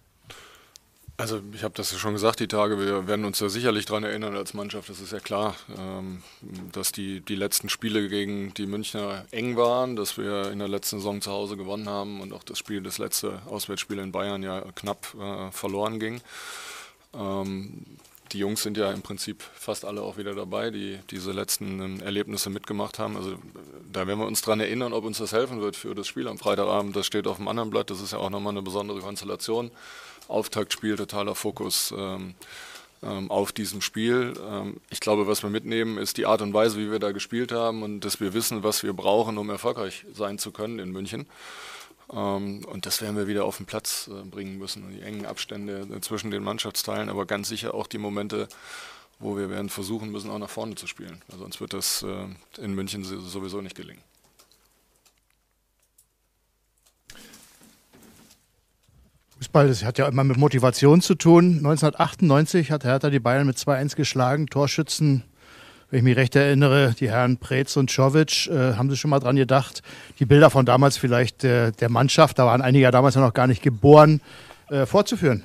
Also 1.19 1.41
ich 1.55 1.65
habe 1.65 1.73
das 1.75 1.93
ja 1.93 1.99
schon 1.99 2.13
gesagt, 2.13 2.41
die 2.41 2.47
Tage, 2.47 2.79
wir 2.79 3.07
werden 3.07 3.25
uns 3.25 3.41
ja 3.41 3.49
sicherlich 3.49 3.87
daran 3.87 4.05
erinnern 4.05 4.37
als 4.37 4.53
Mannschaft, 4.53 4.91
das 4.91 5.01
ist 5.01 5.13
ja 5.13 5.19
klar, 5.19 5.57
ähm, 5.75 6.23
dass 6.73 6.93
die, 6.93 7.23
die 7.23 7.37
letzten 7.37 7.71
Spiele 7.71 8.11
gegen 8.11 8.53
die 8.53 8.67
Münchner 8.67 9.25
eng 9.31 9.57
waren, 9.57 9.97
dass 9.97 10.19
wir 10.19 10.51
in 10.51 10.59
der 10.59 10.69
letzten 10.69 10.99
Saison 10.99 11.23
zu 11.23 11.31
Hause 11.31 11.57
gewonnen 11.57 11.89
haben 11.89 12.21
und 12.21 12.35
auch 12.35 12.43
das 12.43 12.59
Spiel, 12.59 12.83
das 12.83 12.99
letzte 12.99 13.41
Auswärtsspiel 13.47 13.99
in 13.99 14.13
Bayern 14.13 14.43
ja 14.43 14.61
knapp 14.75 15.15
äh, 15.19 15.51
verloren 15.53 15.99
ging. 16.01 16.21
Die 18.33 18.39
Jungs 18.39 18.63
sind 18.63 18.77
ja 18.77 18.91
im 18.91 19.03
Prinzip 19.03 19.43
fast 19.55 19.85
alle 19.85 20.03
auch 20.03 20.17
wieder 20.17 20.35
dabei, 20.35 20.71
die 20.71 20.99
diese 21.11 21.33
letzten 21.33 21.81
ähm, 21.81 22.01
Erlebnisse 22.01 22.51
mitgemacht 22.51 22.99
haben. 22.99 23.17
Also 23.17 23.37
da 23.93 24.07
werden 24.07 24.19
wir 24.19 24.27
uns 24.27 24.43
daran 24.43 24.61
erinnern, 24.61 24.93
ob 24.93 25.05
uns 25.05 25.19
das 25.19 25.33
helfen 25.33 25.61
wird 25.61 25.77
für 25.77 25.95
das 25.95 26.07
Spiel 26.07 26.29
am 26.29 26.39
Freitagabend. 26.39 26.97
Das 26.97 27.07
steht 27.07 27.27
auf 27.27 27.37
dem 27.37 27.49
anderen 27.49 27.71
Blatt. 27.71 27.91
Das 27.91 28.01
ist 28.01 28.13
ja 28.13 28.19
auch 28.19 28.31
nochmal 28.31 28.53
eine 28.53 28.63
besondere 28.63 29.01
Konstellation. 29.01 29.71
Auftaktspiel, 30.29 30.97
totaler 30.97 31.37
Fokus 31.37 31.95
ähm, 31.97 32.35
ähm, 33.03 33.31
auf 33.31 33.53
diesem 33.53 33.81
Spiel. 33.81 34.35
Ähm, 34.49 34.81
ich 34.91 35.01
glaube, 35.01 35.27
was 35.27 35.43
wir 35.43 35.51
mitnehmen, 35.51 35.99
ist 35.99 36.17
die 36.17 36.27
Art 36.27 36.43
und 36.43 36.53
Weise, 36.53 36.79
wie 36.79 36.91
wir 36.91 36.99
da 36.99 37.13
gespielt 37.13 37.53
haben 37.53 37.83
und 37.83 38.01
dass 38.01 38.21
wir 38.21 38.35
wissen, 38.35 38.63
was 38.63 38.83
wir 38.83 38.93
brauchen, 38.93 39.39
um 39.39 39.51
erfolgreich 39.51 40.05
sein 40.13 40.39
zu 40.39 40.51
können 40.51 40.79
in 40.79 40.91
München. 40.91 41.27
Ähm, 42.13 42.65
und 42.65 42.87
das 42.87 43.03
werden 43.03 43.17
wir 43.17 43.27
wieder 43.27 43.45
auf 43.45 43.57
den 43.57 43.67
Platz 43.67 44.09
äh, 44.09 44.23
bringen 44.25 44.59
müssen. 44.59 44.91
Die 44.91 45.03
engen 45.03 45.27
Abstände 45.27 45.87
äh, 45.93 46.01
zwischen 46.01 46.31
den 46.31 46.43
Mannschaftsteilen, 46.43 47.09
aber 47.09 47.27
ganz 47.27 47.49
sicher 47.49 47.75
auch 47.75 47.87
die 47.87 47.99
Momente, 47.99 48.49
wo 49.19 49.37
wir 49.37 49.51
werden 49.51 49.69
versuchen 49.69 50.11
müssen, 50.11 50.31
auch 50.31 50.39
nach 50.39 50.51
vorne 50.51 50.75
zu 50.75 50.87
spielen. 50.87 51.23
Also 51.29 51.43
sonst 51.43 51.61
wird 51.61 51.73
das 51.73 52.03
äh, 52.03 52.63
in 52.63 52.75
München 52.75 53.05
sowieso 53.05 53.61
nicht 53.61 53.77
gelingen. 53.77 54.03
Fußball, 59.39 59.69
das 59.69 59.85
hat 59.85 59.99
ja 59.99 60.09
immer 60.09 60.25
mit 60.25 60.39
Motivation 60.39 61.03
zu 61.03 61.15
tun. 61.15 61.59
1998 61.59 62.71
hat 62.71 62.85
Hertha 62.85 63.11
die 63.11 63.21
Bayern 63.21 63.47
mit 63.47 63.59
2-1 63.59 63.95
geschlagen. 63.95 64.47
Torschützen 64.47 65.25
wenn 65.97 66.01
ich 66.01 66.05
mich 66.05 66.17
recht 66.19 66.37
erinnere, 66.37 66.95
die 67.01 67.09
Herren 67.09 67.39
Preetz 67.39 67.75
und 67.79 67.89
Czovic, 67.89 68.49
äh, 68.49 68.75
haben 68.75 68.91
Sie 68.91 68.99
schon 68.99 69.09
mal 69.09 69.19
dran 69.19 69.37
gedacht, 69.37 69.83
die 70.19 70.27
Bilder 70.27 70.51
von 70.51 70.67
damals 70.67 70.99
vielleicht 70.99 71.43
äh, 71.43 71.73
der 71.73 71.89
Mannschaft, 71.89 72.39
da 72.39 72.45
waren 72.45 72.61
einige 72.61 72.83
ja 72.83 72.91
damals 72.91 73.17
noch 73.17 73.33
gar 73.33 73.47
nicht 73.47 73.63
geboren, 73.63 74.21
äh, 74.69 74.85
vorzuführen? 74.85 75.43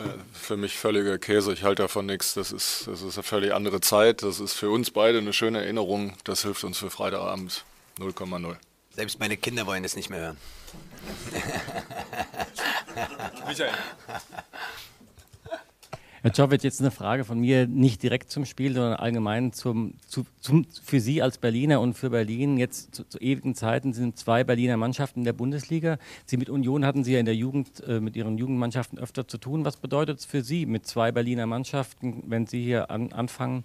Äh, 0.00 0.04
für 0.34 0.58
mich 0.58 0.76
völliger 0.76 1.16
Käse, 1.16 1.54
ich 1.54 1.62
halte 1.62 1.80
davon 1.80 2.04
nichts. 2.04 2.34
Das 2.34 2.52
ist, 2.52 2.88
das 2.88 3.00
ist 3.00 3.16
eine 3.16 3.22
völlig 3.22 3.54
andere 3.54 3.80
Zeit. 3.80 4.22
Das 4.22 4.38
ist 4.38 4.52
für 4.52 4.68
uns 4.68 4.90
beide 4.90 5.16
eine 5.16 5.32
schöne 5.32 5.62
Erinnerung. 5.62 6.12
Das 6.24 6.42
hilft 6.42 6.64
uns 6.64 6.76
für 6.76 6.90
Freitagabend 6.90 7.64
0,0. 7.98 8.54
Selbst 8.90 9.18
meine 9.18 9.38
Kinder 9.38 9.64
wollen 9.64 9.82
es 9.82 9.96
nicht 9.96 10.10
mehr 10.10 10.20
hören. 10.20 10.36
Michael. 13.46 13.72
Herr 16.24 16.30
Jovic, 16.30 16.62
jetzt 16.62 16.78
eine 16.78 16.92
Frage 16.92 17.24
von 17.24 17.40
mir, 17.40 17.66
nicht 17.66 18.00
direkt 18.00 18.30
zum 18.30 18.44
Spiel, 18.44 18.74
sondern 18.74 18.94
allgemein 18.94 19.52
zum, 19.52 19.94
zu, 20.06 20.24
zum, 20.40 20.64
für 20.84 21.00
Sie 21.00 21.20
als 21.20 21.36
Berliner 21.36 21.80
und 21.80 21.94
für 21.94 22.10
Berlin. 22.10 22.58
Jetzt 22.58 22.94
zu, 22.94 23.08
zu, 23.08 23.18
ewigen 23.18 23.56
Zeiten 23.56 23.92
sind 23.92 24.16
zwei 24.16 24.44
Berliner 24.44 24.76
Mannschaften 24.76 25.20
in 25.20 25.24
der 25.24 25.32
Bundesliga. 25.32 25.98
Sie 26.24 26.36
mit 26.36 26.48
Union 26.48 26.86
hatten 26.86 27.02
Sie 27.02 27.14
ja 27.14 27.18
in 27.18 27.26
der 27.26 27.34
Jugend 27.34 27.82
äh, 27.88 27.98
mit 27.98 28.14
Ihren 28.14 28.38
Jugendmannschaften 28.38 29.00
öfter 29.00 29.26
zu 29.26 29.36
tun. 29.36 29.64
Was 29.64 29.76
bedeutet 29.76 30.20
es 30.20 30.24
für 30.24 30.44
Sie 30.44 30.64
mit 30.64 30.86
zwei 30.86 31.10
Berliner 31.10 31.48
Mannschaften, 31.48 32.22
wenn 32.28 32.46
Sie 32.46 32.62
hier 32.62 32.88
an, 32.92 33.12
anfangen, 33.12 33.64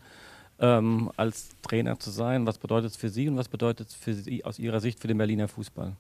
ähm, 0.59 1.11
als 1.15 1.49
Trainer 1.61 1.99
zu 1.99 2.09
sein? 2.09 2.47
Was 2.47 2.57
bedeutet 2.57 2.89
es 2.89 2.97
für 2.97 3.09
Sie 3.09 3.29
und 3.29 3.37
was 3.37 3.49
bedeutet 3.49 3.89
es 3.89 3.93
für 3.93 4.15
Sie 4.15 4.43
aus 4.45 4.57
Ihrer 4.57 4.79
Sicht 4.79 4.99
für 4.99 5.07
den 5.07 5.19
Berliner 5.19 5.47
Fußball? 5.47 5.95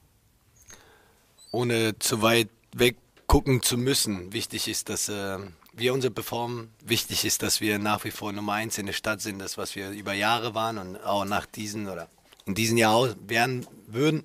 Ohne 1.51 1.99
zu 1.99 2.23
weit 2.23 2.49
weg 2.73 2.95
gucken 3.27 3.61
zu 3.61 3.77
müssen. 3.77 4.33
Wichtig 4.33 4.67
ist, 4.67 4.89
dass 4.89 5.07
äh, 5.09 5.37
wir 5.77 5.93
unser 5.93 6.09
performen. 6.09 6.71
Wichtig 6.83 7.25
ist, 7.25 7.43
dass 7.43 7.61
wir 7.61 7.79
nach 7.79 8.03
wie 8.03 8.11
vor 8.11 8.33
Nummer 8.33 8.53
eins 8.53 8.77
in 8.77 8.85
der 8.85 8.93
Stadt 8.93 9.21
sind, 9.21 9.39
das 9.39 9.57
was 9.57 9.75
wir 9.75 9.91
über 9.91 10.13
Jahre 10.13 10.55
waren 10.55 10.77
und 10.77 10.97
auch 10.97 11.25
nach 11.25 11.45
diesen 11.45 11.87
oder 11.87 12.09
in 12.45 12.55
diesem 12.55 12.77
Jahr 12.77 13.15
werden 13.27 13.67
würden. 13.87 14.23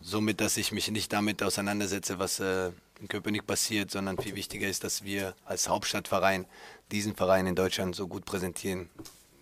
Somit, 0.00 0.40
dass 0.40 0.56
ich 0.56 0.70
mich 0.70 0.90
nicht 0.90 1.12
damit 1.12 1.42
auseinandersetze, 1.42 2.18
was 2.18 2.38
äh, 2.38 2.70
in 3.00 3.08
Köpenick 3.08 3.46
passiert, 3.46 3.90
sondern 3.90 4.16
viel 4.18 4.36
wichtiger 4.36 4.68
ist, 4.68 4.84
dass 4.84 5.02
wir 5.02 5.34
als 5.44 5.68
Hauptstadtverein 5.68 6.46
diesen 6.92 7.16
Verein 7.16 7.46
in 7.46 7.56
Deutschland 7.56 7.96
so 7.96 8.06
gut 8.06 8.24
präsentieren, 8.24 8.88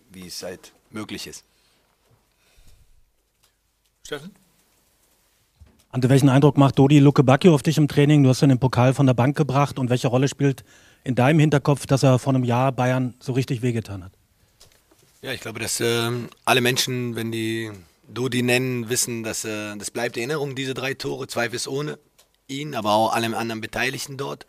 wie 0.09 0.27
es 0.27 0.41
halt 0.41 0.73
möglich 0.89 1.27
ist. 1.27 1.43
Steffen? 4.03 4.31
Ante, 5.89 6.09
welchen 6.09 6.29
Eindruck 6.29 6.57
macht 6.57 6.79
Dodi 6.79 6.99
Luke 6.99 7.23
Bacchio 7.23 7.53
auf 7.53 7.63
dich 7.63 7.77
im 7.77 7.87
Training? 7.87 8.23
Du 8.23 8.29
hast 8.29 8.41
ihn 8.41 8.49
den 8.49 8.59
Pokal 8.59 8.93
von 8.93 9.05
der 9.05 9.13
Bank 9.13 9.37
gebracht 9.37 9.79
und 9.79 9.89
welche 9.89 10.07
Rolle 10.07 10.27
spielt 10.27 10.63
in 11.03 11.15
deinem 11.15 11.39
Hinterkopf, 11.39 11.85
dass 11.85 12.03
er 12.03 12.19
vor 12.19 12.33
einem 12.33 12.43
Jahr 12.43 12.71
Bayern 12.71 13.15
so 13.19 13.33
richtig 13.33 13.61
wehgetan 13.61 14.03
hat? 14.03 14.11
Ja, 15.21 15.31
ich 15.31 15.41
glaube, 15.41 15.59
dass 15.59 15.79
äh, 15.79 16.11
alle 16.45 16.61
Menschen, 16.61 17.15
wenn 17.15 17.31
die 17.31 17.71
Dodi 18.07 18.43
nennen, 18.43 18.89
wissen, 18.89 19.23
dass 19.23 19.45
äh, 19.45 19.75
das 19.75 19.91
bleibt 19.91 20.17
Erinnerung, 20.17 20.55
diese 20.55 20.73
drei 20.73 20.93
Tore, 20.93 21.27
zweifelsohne 21.27 21.97
ihn, 22.47 22.75
aber 22.75 22.93
auch 22.93 23.13
allen 23.13 23.33
anderen 23.33 23.61
Beteiligten 23.61 24.17
dort. 24.17 24.45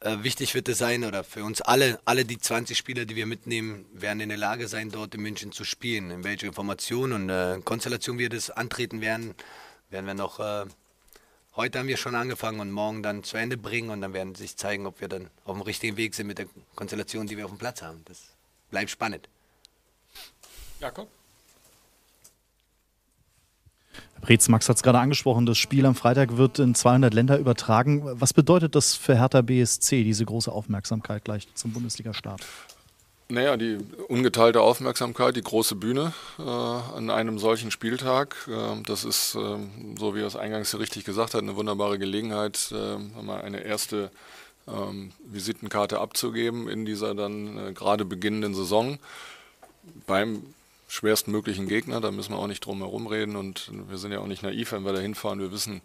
Äh, 0.00 0.22
wichtig 0.22 0.54
wird 0.54 0.68
es 0.68 0.78
sein, 0.78 1.04
oder 1.04 1.24
für 1.24 1.44
uns 1.44 1.60
alle, 1.60 1.98
alle 2.04 2.24
die 2.24 2.38
20 2.38 2.76
Spieler, 2.76 3.04
die 3.04 3.16
wir 3.16 3.26
mitnehmen, 3.26 3.86
werden 3.92 4.20
in 4.20 4.28
der 4.28 4.38
Lage 4.38 4.68
sein, 4.68 4.90
dort 4.90 5.14
in 5.14 5.22
München 5.22 5.52
zu 5.52 5.64
spielen. 5.64 6.10
In 6.10 6.24
welcher 6.24 6.52
Formation 6.52 7.12
und 7.12 7.30
äh, 7.30 7.58
Konstellation 7.64 8.18
wir 8.18 8.28
das 8.28 8.50
antreten 8.50 9.00
werden, 9.00 9.34
werden 9.90 10.06
wir 10.06 10.14
noch, 10.14 10.40
äh, 10.40 10.66
heute 11.56 11.78
haben 11.78 11.88
wir 11.88 11.96
schon 11.96 12.14
angefangen 12.14 12.60
und 12.60 12.70
morgen 12.70 13.02
dann 13.02 13.24
zu 13.24 13.36
Ende 13.36 13.56
bringen 13.56 13.90
und 13.90 14.00
dann 14.00 14.12
werden 14.12 14.34
sich 14.34 14.56
zeigen, 14.56 14.86
ob 14.86 15.00
wir 15.00 15.08
dann 15.08 15.28
auf 15.44 15.56
dem 15.56 15.62
richtigen 15.62 15.96
Weg 15.96 16.14
sind 16.14 16.26
mit 16.26 16.38
der 16.38 16.46
Konstellation, 16.74 17.26
die 17.26 17.36
wir 17.36 17.46
auf 17.46 17.50
dem 17.50 17.58
Platz 17.58 17.82
haben. 17.82 18.02
Das 18.04 18.18
bleibt 18.70 18.90
spannend. 18.90 19.28
Jakob? 20.80 21.08
Brez, 24.20 24.48
Max 24.48 24.68
hat 24.68 24.76
es 24.76 24.82
gerade 24.82 24.98
angesprochen, 24.98 25.46
das 25.46 25.58
Spiel 25.58 25.86
am 25.86 25.94
Freitag 25.94 26.36
wird 26.36 26.58
in 26.58 26.74
200 26.74 27.14
Länder 27.14 27.38
übertragen. 27.38 28.02
Was 28.20 28.32
bedeutet 28.32 28.74
das 28.74 28.94
für 28.94 29.16
Hertha 29.16 29.42
BSC, 29.42 30.04
diese 30.04 30.24
große 30.24 30.50
Aufmerksamkeit 30.50 31.24
gleich 31.24 31.48
zum 31.54 31.72
Bundesliga-Start? 31.72 32.44
Naja, 33.28 33.56
die 33.56 33.78
ungeteilte 34.06 34.60
Aufmerksamkeit, 34.60 35.34
die 35.34 35.42
große 35.42 35.74
Bühne 35.74 36.12
äh, 36.38 36.42
an 36.42 37.10
einem 37.10 37.40
solchen 37.40 37.72
Spieltag, 37.72 38.36
äh, 38.48 38.82
das 38.86 39.04
ist, 39.04 39.34
äh, 39.34 39.58
so 39.98 40.14
wie 40.14 40.20
er 40.20 40.28
es 40.28 40.36
eingangs 40.36 40.78
richtig 40.78 41.04
gesagt 41.04 41.34
hat, 41.34 41.42
eine 41.42 41.56
wunderbare 41.56 41.98
Gelegenheit, 41.98 42.72
äh, 42.72 42.98
mal 43.22 43.40
eine 43.40 43.64
erste 43.64 44.12
ähm, 44.68 45.10
Visitenkarte 45.24 45.98
abzugeben 45.98 46.68
in 46.68 46.84
dieser 46.84 47.16
dann 47.16 47.58
äh, 47.58 47.72
gerade 47.72 48.04
beginnenden 48.04 48.54
Saison. 48.54 48.98
Beim 50.06 50.42
schwerstmöglichen 50.88 51.66
Gegner, 51.66 52.00
da 52.00 52.12
müssen 52.12 52.32
wir 52.32 52.38
auch 52.38 52.46
nicht 52.46 52.64
drum 52.64 52.78
herum 52.78 53.08
reden 53.08 53.34
und 53.34 53.72
wir 53.88 53.98
sind 53.98 54.12
ja 54.12 54.20
auch 54.20 54.26
nicht 54.26 54.44
naiv, 54.44 54.70
wenn 54.70 54.84
wir 54.84 54.92
da 54.92 55.00
hinfahren. 55.00 55.40
Wir 55.40 55.50
wissen, 55.50 55.80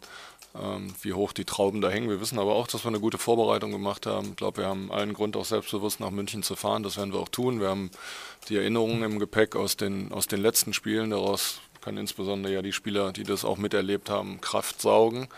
wie 1.01 1.13
hoch 1.13 1.31
die 1.31 1.45
Trauben 1.45 1.79
da 1.79 1.89
hängen. 1.89 2.09
Wir 2.09 2.19
wissen 2.19 2.37
aber 2.37 2.55
auch, 2.55 2.67
dass 2.67 2.83
wir 2.83 2.89
eine 2.89 2.99
gute 2.99 3.17
Vorbereitung 3.17 3.71
gemacht 3.71 4.05
haben. 4.05 4.31
Ich 4.31 4.35
glaube, 4.35 4.57
wir 4.57 4.67
haben 4.67 4.91
allen 4.91 5.13
Grund, 5.13 5.37
auch 5.37 5.45
selbstbewusst 5.45 5.99
nach 6.01 6.11
München 6.11 6.43
zu 6.43 6.55
fahren. 6.55 6.83
Das 6.83 6.97
werden 6.97 7.13
wir 7.13 7.19
auch 7.19 7.29
tun. 7.29 7.61
Wir 7.61 7.69
haben 7.69 7.89
die 8.49 8.57
Erinnerungen 8.57 9.03
im 9.03 9.19
Gepäck 9.19 9.55
aus 9.55 9.77
den, 9.77 10.11
aus 10.11 10.27
den 10.27 10.41
letzten 10.41 10.73
Spielen. 10.73 11.11
Daraus 11.11 11.61
können 11.81 11.97
insbesondere 11.97 12.53
ja 12.53 12.61
die 12.61 12.73
Spieler, 12.73 13.11
die 13.11 13.23
das 13.23 13.45
auch 13.45 13.57
miterlebt 13.57 14.09
haben, 14.09 14.41
Kraft 14.41 14.81
saugen. 14.81 15.29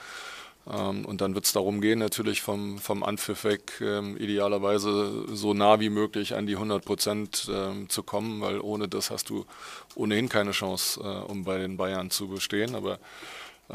Ähm, 0.72 1.06
und 1.06 1.22
dann 1.22 1.36
wird 1.36 1.46
es 1.46 1.54
darum 1.54 1.82
gehen, 1.82 2.00
natürlich 2.00 2.42
vom, 2.42 2.78
vom 2.78 3.04
Anpfiff 3.04 3.44
weg 3.44 3.82
ähm, 3.82 4.16
idealerweise 4.18 5.26
so 5.36 5.54
nah 5.54 5.80
wie 5.80 5.90
möglich 5.90 6.36
an 6.36 6.48
die 6.48 6.56
100 6.56 6.86
Prozent 6.86 7.50
ähm, 7.52 7.90
zu 7.90 8.04
kommen, 8.04 8.42
weil 8.42 8.62
ohne 8.62 8.88
das 8.88 9.10
hast 9.10 9.30
du 9.30 9.46
ohnehin 9.96 10.30
keine 10.30 10.52
Chance, 10.52 11.02
äh, 11.02 11.32
um 11.32 11.44
bei 11.44 11.58
den 11.58 11.78
Bayern 11.78 12.12
zu 12.12 12.30
bestehen. 12.30 12.76
Aber 12.76 12.94
ähm, 12.94 13.00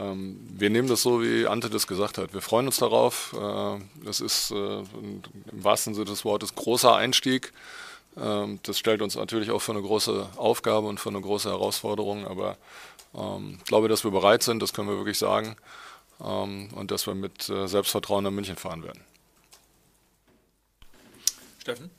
wir 0.00 0.70
nehmen 0.70 0.88
das 0.88 1.02
so, 1.02 1.22
wie 1.22 1.46
Ante 1.46 1.70
das 1.70 1.86
gesagt 1.86 2.18
hat. 2.18 2.32
Wir 2.32 2.40
freuen 2.40 2.66
uns 2.66 2.76
darauf. 2.76 3.34
Äh, 3.38 4.08
es 4.08 4.20
ist 4.20 4.50
äh, 4.52 4.54
im 4.54 5.22
wahrsten 5.50 5.94
Sinne 5.94 6.06
des 6.06 6.24
Wortes 6.24 6.54
großer 6.54 6.94
Einstieg. 6.94 7.52
Ähm, 8.16 8.60
das 8.62 8.78
stellt 8.78 9.02
uns 9.02 9.16
natürlich 9.16 9.50
auch 9.50 9.60
für 9.60 9.72
eine 9.72 9.82
große 9.82 10.28
Aufgabe 10.36 10.86
und 10.86 11.00
für 11.00 11.08
eine 11.08 11.20
große 11.20 11.48
Herausforderung. 11.48 12.26
Aber 12.26 12.56
ähm, 13.14 13.56
ich 13.58 13.64
glaube, 13.64 13.88
dass 13.88 14.04
wir 14.04 14.10
bereit 14.10 14.42
sind, 14.42 14.62
das 14.62 14.72
können 14.72 14.88
wir 14.88 14.96
wirklich 14.96 15.18
sagen 15.18 15.56
ähm, 16.20 16.68
und 16.74 16.90
dass 16.90 17.06
wir 17.06 17.14
mit 17.14 17.48
äh, 17.48 17.66
Selbstvertrauen 17.66 18.24
nach 18.24 18.30
München 18.30 18.56
fahren 18.56 18.84
werden. 18.84 19.02
Steffen? 21.58 21.90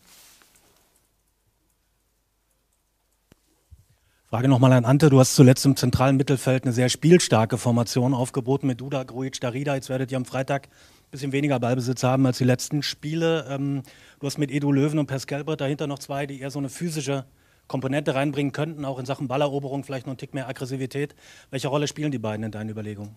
Frage 4.29 4.47
nochmal 4.47 4.73
an 4.73 4.85
Ante. 4.85 5.09
Du 5.09 5.19
hast 5.19 5.33
zuletzt 5.33 5.65
im 5.65 5.75
zentralen 5.75 6.15
Mittelfeld 6.15 6.63
eine 6.63 6.71
sehr 6.71 6.89
spielstarke 6.89 7.57
Formation 7.57 8.13
aufgeboten 8.13 8.67
mit 8.67 8.79
Duda, 8.79 9.01
Grujic, 9.01 9.41
Darida. 9.41 9.73
Jetzt 9.73 9.89
werdet 9.89 10.11
ihr 10.11 10.17
am 10.17 10.25
Freitag 10.25 10.67
ein 10.67 11.09
bisschen 11.09 11.31
weniger 11.31 11.59
Ballbesitz 11.59 12.03
haben 12.03 12.27
als 12.27 12.37
die 12.37 12.43
letzten 12.43 12.83
Spiele. 12.83 13.47
Ähm, 13.49 13.81
du 14.19 14.27
hast 14.27 14.37
mit 14.37 14.51
Edu 14.51 14.71
Löwen 14.71 14.99
und 14.99 15.07
Brett 15.07 15.59
dahinter 15.59 15.87
noch 15.87 15.97
zwei, 15.97 16.27
die 16.27 16.41
eher 16.41 16.51
so 16.51 16.59
eine 16.59 16.69
physische 16.69 17.25
Komponente 17.67 18.13
reinbringen 18.13 18.51
könnten, 18.51 18.85
auch 18.85 18.99
in 18.99 19.07
Sachen 19.07 19.27
Balleroberung, 19.27 19.83
vielleicht 19.83 20.05
noch 20.05 20.13
ein 20.13 20.19
Tick 20.19 20.35
mehr 20.35 20.47
Aggressivität. 20.47 21.15
Welche 21.49 21.69
Rolle 21.69 21.87
spielen 21.87 22.11
die 22.11 22.19
beiden 22.19 22.45
in 22.45 22.51
deinen 22.51 22.69
Überlegungen? 22.69 23.15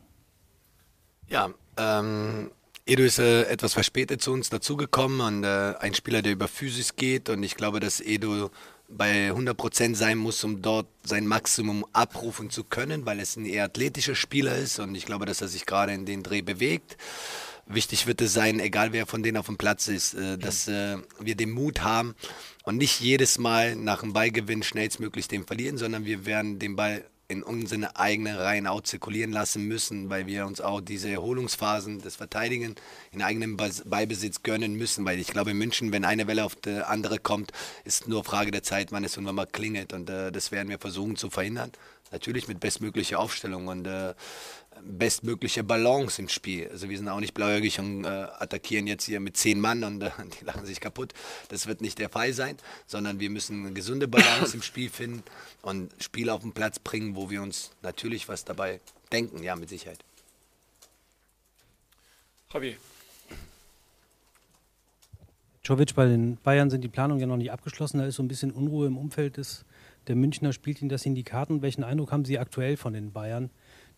Ja, 1.28 1.50
ähm, 1.76 2.50
Edu 2.86 3.02
ist 3.02 3.18
äh, 3.18 3.42
etwas 3.42 3.74
verspätet 3.74 4.22
zu 4.22 4.32
uns 4.32 4.48
dazugekommen 4.48 5.20
und 5.20 5.44
äh, 5.44 5.74
ein 5.78 5.92
Spieler, 5.92 6.22
der 6.22 6.32
über 6.32 6.48
Physis 6.48 6.96
geht 6.96 7.28
und 7.28 7.42
ich 7.42 7.54
glaube, 7.54 7.80
dass 7.80 8.00
Edu 8.00 8.48
bei 8.96 9.30
100% 9.30 9.94
sein 9.94 10.18
muss, 10.18 10.42
um 10.44 10.62
dort 10.62 10.86
sein 11.04 11.26
Maximum 11.26 11.84
abrufen 11.92 12.50
zu 12.50 12.64
können, 12.64 13.06
weil 13.06 13.20
es 13.20 13.36
ein 13.36 13.46
eher 13.46 13.64
athletischer 13.64 14.14
Spieler 14.14 14.56
ist 14.56 14.78
und 14.78 14.94
ich 14.94 15.06
glaube, 15.06 15.26
dass 15.26 15.40
er 15.40 15.48
sich 15.48 15.66
gerade 15.66 15.92
in 15.92 16.06
den 16.06 16.22
Dreh 16.22 16.42
bewegt. 16.42 16.96
Wichtig 17.66 18.06
wird 18.06 18.20
es 18.20 18.32
sein, 18.32 18.60
egal 18.60 18.92
wer 18.92 19.06
von 19.06 19.22
denen 19.22 19.36
auf 19.36 19.46
dem 19.46 19.56
Platz 19.56 19.88
ist, 19.88 20.14
äh, 20.14 20.36
dass 20.36 20.68
äh, 20.68 20.98
wir 21.20 21.36
den 21.36 21.50
Mut 21.50 21.82
haben 21.82 22.14
und 22.64 22.76
nicht 22.76 23.00
jedes 23.00 23.38
Mal 23.38 23.76
nach 23.76 24.00
dem 24.00 24.12
Ballgewinn 24.12 24.62
schnellstmöglich 24.62 25.28
den 25.28 25.46
verlieren, 25.46 25.78
sondern 25.78 26.04
wir 26.04 26.26
werden 26.26 26.58
den 26.58 26.76
Ball 26.76 27.04
in 27.32 27.42
unsere 27.42 27.96
eigenen 27.96 28.36
Reihen 28.36 28.66
auch 28.66 28.82
zirkulieren 28.82 29.32
lassen 29.32 29.66
müssen, 29.66 30.10
weil 30.10 30.26
wir 30.26 30.46
uns 30.46 30.60
auch 30.60 30.80
diese 30.80 31.10
Erholungsphasen 31.10 32.00
des 32.00 32.16
Verteidigen 32.16 32.76
in 33.10 33.22
eigenem 33.22 33.56
Beibesitz 33.56 34.42
gönnen 34.42 34.74
müssen, 34.74 35.04
weil 35.04 35.18
ich 35.18 35.28
glaube 35.28 35.50
in 35.50 35.58
München, 35.58 35.92
wenn 35.92 36.04
eine 36.04 36.26
Welle 36.26 36.44
auf 36.44 36.54
die 36.54 36.82
andere 36.82 37.18
kommt, 37.18 37.52
ist 37.84 38.06
nur 38.06 38.22
Frage 38.22 38.50
der 38.50 38.62
Zeit, 38.62 38.92
wann 38.92 39.04
es 39.04 39.16
irgendwann 39.16 39.36
mal 39.36 39.46
klingelt. 39.46 39.92
Und 39.92 40.10
äh, 40.10 40.30
das 40.30 40.52
werden 40.52 40.68
wir 40.68 40.78
versuchen 40.78 41.16
zu 41.16 41.30
verhindern. 41.30 41.72
Natürlich 42.12 42.46
mit 42.46 42.60
bestmöglicher 42.60 43.18
Aufstellung. 43.18 43.68
Und 43.68 43.86
äh, 43.86 44.14
bestmögliche 44.84 45.64
Balance 45.64 46.20
im 46.20 46.28
Spiel. 46.28 46.68
Also 46.70 46.88
wir 46.88 46.96
sind 46.96 47.08
auch 47.08 47.20
nicht 47.20 47.34
blauäugig 47.34 47.78
und 47.78 48.04
äh, 48.04 48.08
attackieren 48.08 48.86
jetzt 48.86 49.04
hier 49.04 49.20
mit 49.20 49.36
zehn 49.36 49.60
Mann 49.60 49.84
und 49.84 50.02
äh, 50.02 50.10
die 50.40 50.44
lachen 50.44 50.66
sich 50.66 50.80
kaputt. 50.80 51.12
Das 51.48 51.66
wird 51.66 51.80
nicht 51.80 51.98
der 51.98 52.08
Fall 52.08 52.32
sein, 52.32 52.56
sondern 52.86 53.20
wir 53.20 53.30
müssen 53.30 53.66
eine 53.66 53.74
gesunde 53.74 54.08
Balance 54.08 54.54
im 54.54 54.62
Spiel 54.62 54.90
finden 54.90 55.22
und 55.62 55.90
Spiel 56.00 56.30
auf 56.30 56.42
den 56.42 56.52
Platz 56.52 56.78
bringen, 56.78 57.16
wo 57.16 57.30
wir 57.30 57.42
uns 57.42 57.70
natürlich 57.82 58.28
was 58.28 58.44
dabei 58.44 58.80
denken, 59.12 59.42
ja, 59.42 59.56
mit 59.56 59.68
Sicherheit. 59.68 60.04
Javier. 62.52 62.76
Jovic, 65.64 65.94
bei 65.94 66.06
den 66.06 66.38
Bayern 66.38 66.70
sind 66.70 66.82
die 66.82 66.88
Planungen 66.88 67.20
ja 67.20 67.26
noch 67.26 67.36
nicht 67.36 67.52
abgeschlossen. 67.52 67.98
Da 67.98 68.06
ist 68.06 68.16
so 68.16 68.22
ein 68.22 68.28
bisschen 68.28 68.50
Unruhe 68.50 68.88
im 68.88 68.98
Umfeld 68.98 69.36
des, 69.36 69.64
der 70.08 70.16
Münchner. 70.16 70.52
Spielt 70.52 70.82
Ihnen 70.82 70.88
das 70.88 71.06
in 71.06 71.14
die 71.14 71.22
Karten? 71.22 71.62
Welchen 71.62 71.84
Eindruck 71.84 72.10
haben 72.10 72.24
Sie 72.24 72.38
aktuell 72.38 72.76
von 72.76 72.94
den 72.94 73.12
Bayern? 73.12 73.48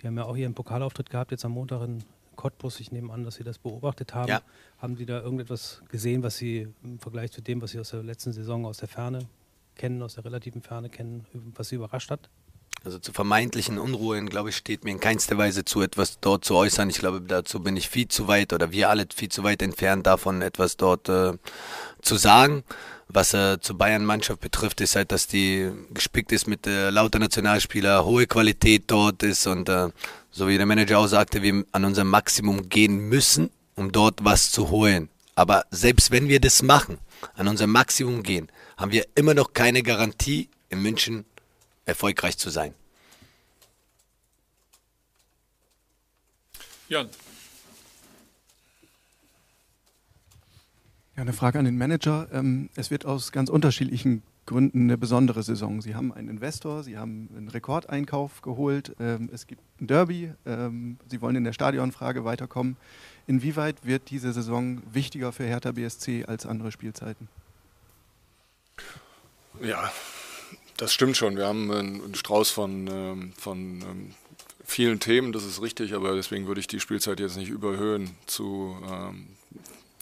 Die 0.05 0.09
haben 0.09 0.19
ja 0.19 0.27
auch 0.27 0.37
hier 0.37 0.45
einen 0.45 0.55
Pokalauftritt 0.55 1.09
gehabt, 1.09 1.31
jetzt 1.31 1.47
am 1.47 1.53
Montag 1.53 1.81
in 1.81 2.05
Cottbus. 2.37 2.79
Ich 2.79 2.93
nehme 2.93 3.11
an, 3.11 3.25
dass 3.25 3.37
Sie 3.37 3.43
das 3.43 3.57
beobachtet 3.57 4.15
haben. 4.15 4.29
Ja. 4.29 4.43
Haben 4.77 4.99
Sie 4.99 5.07
da 5.07 5.23
irgendetwas 5.23 5.83
gesehen, 5.89 6.23
was 6.23 6.37
Sie 6.37 6.69
im 6.83 6.99
Vergleich 6.99 7.33
zu 7.33 7.41
dem, 7.41 7.63
was 7.63 7.71
Sie 7.71 7.81
aus 7.81 7.89
der 7.89 8.03
letzten 8.03 8.35
Saison 8.35 8.67
aus 8.67 8.77
der 8.77 8.89
Ferne 8.89 9.21
kennen, 9.77 10.03
aus 10.03 10.17
der 10.17 10.27
relativen 10.27 10.61
Ferne 10.61 10.91
kennen, 10.91 11.25
was 11.33 11.71
Sie 11.71 11.77
überrascht 11.77 12.11
hat? 12.11 12.29
Also 12.85 12.99
zu 12.99 13.15
vermeintlichen 13.15 13.79
Unruhen, 13.79 14.29
glaube 14.29 14.51
ich, 14.51 14.57
steht 14.57 14.85
mir 14.85 14.91
in 14.91 15.01
keinster 15.01 15.39
Weise 15.39 15.65
zu, 15.65 15.81
etwas 15.81 16.21
dort 16.21 16.45
zu 16.45 16.55
äußern. 16.55 16.91
Ich 16.91 16.99
glaube, 16.99 17.23
dazu 17.23 17.61
bin 17.61 17.79
ich 17.79 17.89
viel 17.89 18.09
zu 18.09 18.29
weit 18.29 18.53
oder 18.53 18.73
wir 18.73 18.91
alle 18.91 19.07
viel 19.15 19.31
zu 19.31 19.43
weit 19.43 19.63
entfernt 19.63 20.07
davon, 20.07 20.43
etwas 20.43 20.77
dort 20.77 21.09
äh, 21.09 21.33
zu 22.03 22.17
sagen. 22.17 22.63
Was 23.09 23.33
äh, 23.33 23.59
zur 23.59 23.79
Bayern-Mannschaft 23.79 24.41
betrifft, 24.41 24.83
ist 24.83 24.97
halt, 24.97 25.13
dass 25.13 25.27
die 25.27 25.71
gespickt 25.95 26.31
ist 26.33 26.47
mit 26.47 26.67
äh, 26.67 26.91
lauter 26.91 27.19
Nationalspieler, 27.19 28.05
hohe 28.05 28.27
Qualität 28.27 28.85
dort 28.89 29.23
ist 29.23 29.47
und 29.47 29.71
äh, 29.71 29.89
so 30.31 30.47
wie 30.47 30.59
der 30.59 30.67
Manager 30.67 30.99
auch 30.99 31.07
sagte, 31.07 31.41
wir 31.41 31.65
an 31.73 31.87
unser 31.87 32.05
Maximum 32.05 32.69
gehen 32.69 33.09
müssen, 33.09 33.49
um 33.77 33.93
dort 33.93 34.25
was 34.25 34.51
zu 34.51 34.69
holen. 34.69 35.09
Aber 35.37 35.65
selbst 35.71 36.11
wenn 36.11 36.29
wir 36.29 36.39
das 36.39 36.63
machen, 36.63 36.99
an 37.35 37.49
unser 37.49 37.67
Maximum 37.67 38.23
gehen, 38.23 38.51
haben 38.77 38.93
wir 38.93 39.07
immer 39.15 39.33
noch 39.33 39.55
keine 39.55 39.83
Garantie, 39.83 40.51
in 40.69 40.83
München 40.83 41.25
erfolgreich 41.85 42.39
zu 42.39 42.51
sein. 42.51 42.75
Jan. 46.89 47.09
Ja, 51.17 51.23
eine 51.23 51.33
Frage 51.33 51.59
an 51.59 51.65
den 51.65 51.79
Manager. 51.79 52.29
Ähm, 52.33 52.69
es 52.75 52.91
wird 52.91 53.07
aus 53.07 53.33
ganz 53.33 53.49
unterschiedlichen 53.49 54.23
Gründen 54.47 54.83
eine 54.83 54.99
besondere 54.99 55.43
Saison. 55.43 55.81
Sie 55.81 55.95
haben 55.95 56.13
einen 56.13 56.29
Investor, 56.29 56.83
Sie 56.83 56.99
haben 56.99 57.31
einen 57.35 57.49
Rekordeinkauf 57.49 58.43
geholt, 58.43 58.95
ähm, 59.01 59.31
es 59.33 59.47
gibt 59.47 59.63
ein 59.81 59.87
Derby, 59.87 60.33
ähm, 60.45 60.99
Sie 61.09 61.23
wollen 61.23 61.37
in 61.37 61.45
der 61.45 61.53
Stadionfrage 61.53 62.25
weiterkommen. 62.25 62.77
Inwieweit 63.27 63.87
wird 63.87 64.11
diese 64.11 64.33
Saison 64.33 64.83
wichtiger 64.93 65.33
für 65.33 65.45
Hertha 65.45 65.73
BSC 65.73 66.27
als 66.27 66.45
andere 66.45 66.73
Spielzeiten? 66.73 67.29
Ja, 69.63 69.91
das 70.77 70.93
stimmt 70.93 71.17
schon. 71.17 71.37
Wir 71.37 71.47
haben 71.47 71.71
einen 71.71 72.15
Strauß 72.15 72.51
von, 72.51 72.89
ähm, 72.89 73.33
von 73.39 73.83
ähm, 73.83 74.15
vielen 74.65 75.01
Themen, 75.01 75.33
das 75.33 75.45
ist 75.45 75.63
richtig, 75.63 75.95
aber 75.95 76.15
deswegen 76.15 76.47
würde 76.47 76.61
ich 76.61 76.67
die 76.67 76.81
Spielzeit 76.81 77.21
jetzt 77.21 77.37
nicht 77.37 77.51
überhöhen 77.51 78.17
zu 78.27 78.77
ähm, 78.91 79.29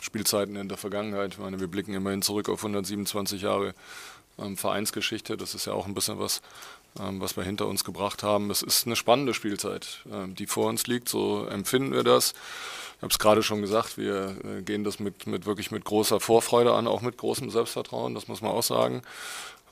Spielzeiten 0.00 0.56
in 0.56 0.68
der 0.68 0.78
Vergangenheit. 0.78 1.34
Ich 1.34 1.38
meine, 1.38 1.60
wir 1.60 1.68
blicken 1.68 1.94
immerhin 1.94 2.22
zurück 2.22 2.48
auf 2.48 2.60
127 2.60 3.42
Jahre 3.42 3.74
Vereinsgeschichte. 4.56 5.36
Das 5.36 5.54
ist 5.54 5.66
ja 5.66 5.74
auch 5.74 5.86
ein 5.86 5.94
bisschen 5.94 6.18
was, 6.18 6.40
was 6.94 7.36
wir 7.36 7.44
hinter 7.44 7.68
uns 7.68 7.84
gebracht 7.84 8.22
haben. 8.22 8.50
Es 8.50 8.62
ist 8.62 8.86
eine 8.86 8.96
spannende 8.96 9.34
Spielzeit, 9.34 10.00
die 10.26 10.46
vor 10.46 10.68
uns 10.68 10.86
liegt. 10.86 11.08
So 11.08 11.46
empfinden 11.46 11.92
wir 11.92 12.02
das. 12.02 12.32
Ich 13.02 13.04
habe 13.04 13.10
es 13.10 13.18
gerade 13.18 13.42
schon 13.42 13.62
gesagt, 13.62 13.98
wir 13.98 14.36
äh, 14.44 14.62
gehen 14.62 14.84
das 14.84 15.00
mit, 15.00 15.26
mit 15.26 15.44
wirklich 15.44 15.72
mit 15.72 15.84
großer 15.84 16.20
Vorfreude 16.20 16.72
an, 16.72 16.86
auch 16.86 17.00
mit 17.00 17.16
großem 17.16 17.50
Selbstvertrauen, 17.50 18.14
das 18.14 18.28
muss 18.28 18.42
man 18.42 18.52
auch 18.52 18.62
sagen. 18.62 19.02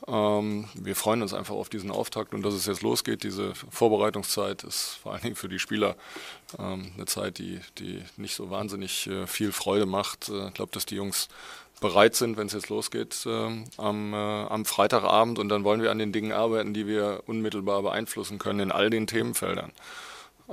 Ähm, 0.06 0.66
wir 0.74 0.96
freuen 0.96 1.22
uns 1.22 1.34
einfach 1.34 1.54
auf 1.54 1.68
diesen 1.68 1.90
Auftakt 1.90 2.34
und 2.34 2.42
dass 2.42 2.54
es 2.54 2.66
jetzt 2.66 2.82
losgeht. 2.82 3.22
Diese 3.22 3.54
Vorbereitungszeit 3.54 4.64
ist 4.64 4.98
vor 5.02 5.12
allen 5.12 5.22
Dingen 5.22 5.36
für 5.36 5.48
die 5.48 5.58
Spieler 5.58 5.96
ähm, 6.58 6.92
eine 6.96 7.06
Zeit, 7.06 7.38
die, 7.38 7.60
die 7.78 8.02
nicht 8.16 8.34
so 8.34 8.50
wahnsinnig 8.50 9.06
äh, 9.06 9.26
viel 9.26 9.52
Freude 9.52 9.86
macht. 9.86 10.28
Äh, 10.28 10.48
ich 10.48 10.54
glaube, 10.54 10.72
dass 10.72 10.86
die 10.86 10.96
Jungs 10.96 11.28
bereit 11.80 12.14
sind, 12.14 12.36
wenn 12.36 12.46
es 12.46 12.52
jetzt 12.52 12.68
losgeht 12.68 13.26
äh, 13.26 13.64
am, 13.78 14.14
äh, 14.14 14.16
am 14.16 14.64
Freitagabend 14.64 15.38
und 15.38 15.48
dann 15.48 15.64
wollen 15.64 15.82
wir 15.82 15.90
an 15.90 15.98
den 15.98 16.12
Dingen 16.12 16.32
arbeiten, 16.32 16.74
die 16.74 16.86
wir 16.86 17.22
unmittelbar 17.26 17.82
beeinflussen 17.82 18.38
können 18.38 18.60
in 18.60 18.72
all 18.72 18.90
den 18.90 19.06
Themenfeldern. 19.06 19.72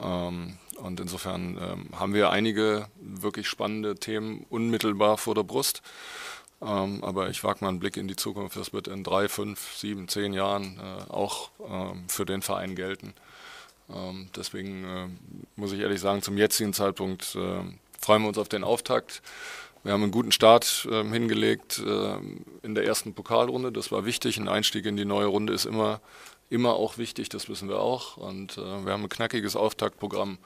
Ähm, 0.02 0.58
und 0.78 1.00
insofern 1.00 1.58
ähm, 1.60 2.00
haben 2.00 2.14
wir 2.14 2.30
einige 2.30 2.88
wirklich 3.00 3.48
spannende 3.48 3.96
Themen 3.96 4.46
unmittelbar 4.50 5.18
vor 5.18 5.36
der 5.36 5.44
Brust. 5.44 5.82
Ähm, 6.62 7.04
aber 7.04 7.30
ich 7.30 7.44
wage 7.44 7.64
mal 7.64 7.70
einen 7.70 7.80
Blick 7.80 7.98
in 7.98 8.08
die 8.08 8.16
Zukunft. 8.16 8.56
Das 8.56 8.74
wird 8.74 8.88
in 8.88 9.04
drei, 9.04 9.28
fünf, 9.28 9.76
sieben, 9.76 10.08
zehn 10.08 10.34
Jahren 10.34 10.80
äh, 10.80 11.12
auch 11.12 11.50
ähm, 11.68 12.06
für 12.08 12.26
den 12.26 12.42
Verein 12.42 12.76
gelten. 12.76 13.14
Ähm, 13.94 14.30
deswegen 14.36 14.84
äh, 14.84 15.08
muss 15.56 15.72
ich 15.72 15.80
ehrlich 15.80 16.02
sagen, 16.02 16.22
zum 16.22 16.38
jetzigen 16.38 16.74
Zeitpunkt 16.74 17.36
äh, 17.36 17.62
freuen 18.00 18.22
wir 18.24 18.28
uns 18.30 18.38
auf 18.38 18.50
den 18.50 18.64
Auftakt. 18.64 19.22
Wir 19.84 19.94
haben 19.94 20.04
einen 20.04 20.12
guten 20.12 20.32
Start 20.32 20.88
ähm, 20.92 21.14
hingelegt 21.14 21.82
ähm, 21.86 22.44
in 22.64 22.76
der 22.76 22.86
ersten 22.86 23.14
Pokalrunde. 23.14 23.72
Das 23.72 23.92
war 23.92 24.06
wichtig. 24.06 24.38
Ein 24.38 24.50
Einstieg 24.50 24.86
in 24.86 24.98
die 24.98 25.06
neue 25.06 25.28
Runde 25.28 25.54
ist 25.54 25.66
immer, 25.66 26.02
immer 26.50 26.74
auch 26.74 26.98
wichtig, 26.98 27.30
das 27.30 27.48
wissen 27.48 27.70
wir 27.70 27.80
auch. 27.80 28.18
Und 28.18 28.58
äh, 28.58 28.86
wir 28.86 28.92
haben 28.92 29.04
ein 29.04 29.10
knackiges 29.10 29.56
Auftaktprogramm 29.56 30.40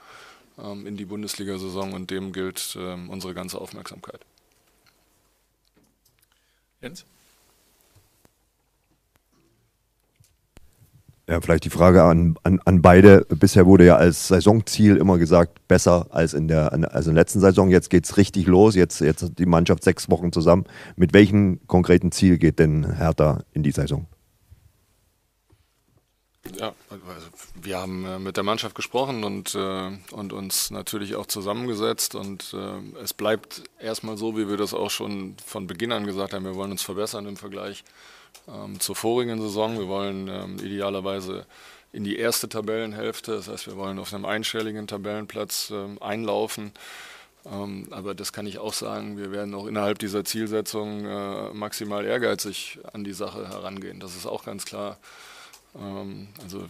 ähm, 0.60 0.86
in 0.86 0.98
die 0.98 1.06
Bundesliga-Saison 1.06 1.94
und 1.94 2.12
dem 2.12 2.34
gilt 2.34 2.78
unsere 3.08 3.34
ganze 3.34 3.60
Aufmerksamkeit. 3.60 4.20
Jens? 6.82 7.06
Ja, 11.30 11.40
vielleicht 11.40 11.64
die 11.64 11.70
Frage 11.70 12.04
an, 12.04 12.36
an, 12.44 12.60
an 12.66 12.82
beide. 12.82 13.26
Bisher 13.30 13.66
wurde 13.66 13.86
ja 13.86 13.96
als 13.96 14.28
Saisonziel 14.28 14.98
immer 14.98 15.18
gesagt, 15.18 15.66
besser 15.68 16.08
als 16.10 16.34
in 16.34 16.48
der, 16.48 16.74
als 16.74 17.08
in 17.08 17.14
der 17.14 17.22
letzten 17.22 17.40
Saison. 17.40 17.70
Jetzt 17.70 17.90
geht 17.90 18.06
es 18.06 18.18
richtig 18.18 18.48
los. 18.48 18.76
Jetzt, 18.76 19.00
jetzt 19.00 19.24
hat 19.24 19.40
die 19.40 19.46
Mannschaft 19.46 19.84
sechs 19.84 20.10
Wochen 20.10 20.32
zusammen. 20.32 20.66
Mit 20.98 21.14
welchem 21.14 21.66
konkreten 21.68 22.12
Ziel 22.12 22.38
geht 22.38 22.60
denn 22.60 22.98
Hertha 22.98 23.44
in 23.54 23.64
die 23.64 23.72
Saison? 23.72 24.08
Ja, 26.62 26.76
also 26.92 27.02
wir 27.60 27.80
haben 27.80 28.06
äh, 28.06 28.20
mit 28.20 28.38
der 28.38 28.44
Mannschaft 28.44 28.76
gesprochen 28.76 29.24
und, 29.24 29.56
äh, 29.56 29.90
und 30.12 30.32
uns 30.32 30.70
natürlich 30.70 31.16
auch 31.16 31.26
zusammengesetzt 31.26 32.14
und 32.14 32.54
äh, 32.54 33.00
es 33.02 33.16
bleibt 33.16 33.64
erstmal 33.80 34.16
so, 34.16 34.38
wie 34.38 34.48
wir 34.48 34.58
das 34.58 34.76
auch 34.76 34.92
schon 34.92 35.36
von 35.44 35.66
Beginn 35.66 35.92
an 35.92 36.06
gesagt 36.06 36.34
haben, 36.34 36.46
wir 36.46 36.54
wollen 36.54 36.70
uns 36.70 36.84
verbessern 36.84 37.26
im 37.26 37.36
Vergleich 37.36 37.84
ähm, 38.48 38.80
zur 38.80 38.96
vorigen 38.96 39.42
Saison. 39.42 39.80
Wir 39.80 39.88
wollen 39.88 40.28
ähm, 40.28 40.60
idealerweise 40.60 41.48
in 41.94 42.04
die 42.04 42.18
erste 42.18 42.48
Tabellenhälfte, 42.48 43.32
das 43.32 43.48
heißt, 43.48 43.66
wir 43.66 43.76
wollen 43.76 43.98
auf 43.98 44.14
einem 44.14 44.26
einstelligen 44.26 44.86
Tabellenplatz 44.86 45.72
ähm, 45.74 46.00
einlaufen. 46.00 46.74
Aber 47.44 48.14
das 48.14 48.34
kann 48.34 48.46
ich 48.46 48.60
auch 48.60 48.74
sagen, 48.74 49.18
wir 49.18 49.32
werden 49.32 49.56
auch 49.56 49.66
innerhalb 49.66 49.98
dieser 49.98 50.24
Zielsetzung 50.24 51.58
maximal 51.58 52.06
ehrgeizig 52.06 52.78
an 52.94 53.04
die 53.04 53.14
Sache 53.14 53.50
herangehen. 53.50 54.00
Das 54.00 54.16
ist 54.16 54.28
auch 54.28 54.46
ganz 54.46 54.64
klar. 54.64 55.00
Ähm, 55.76 56.28
also 56.42 56.66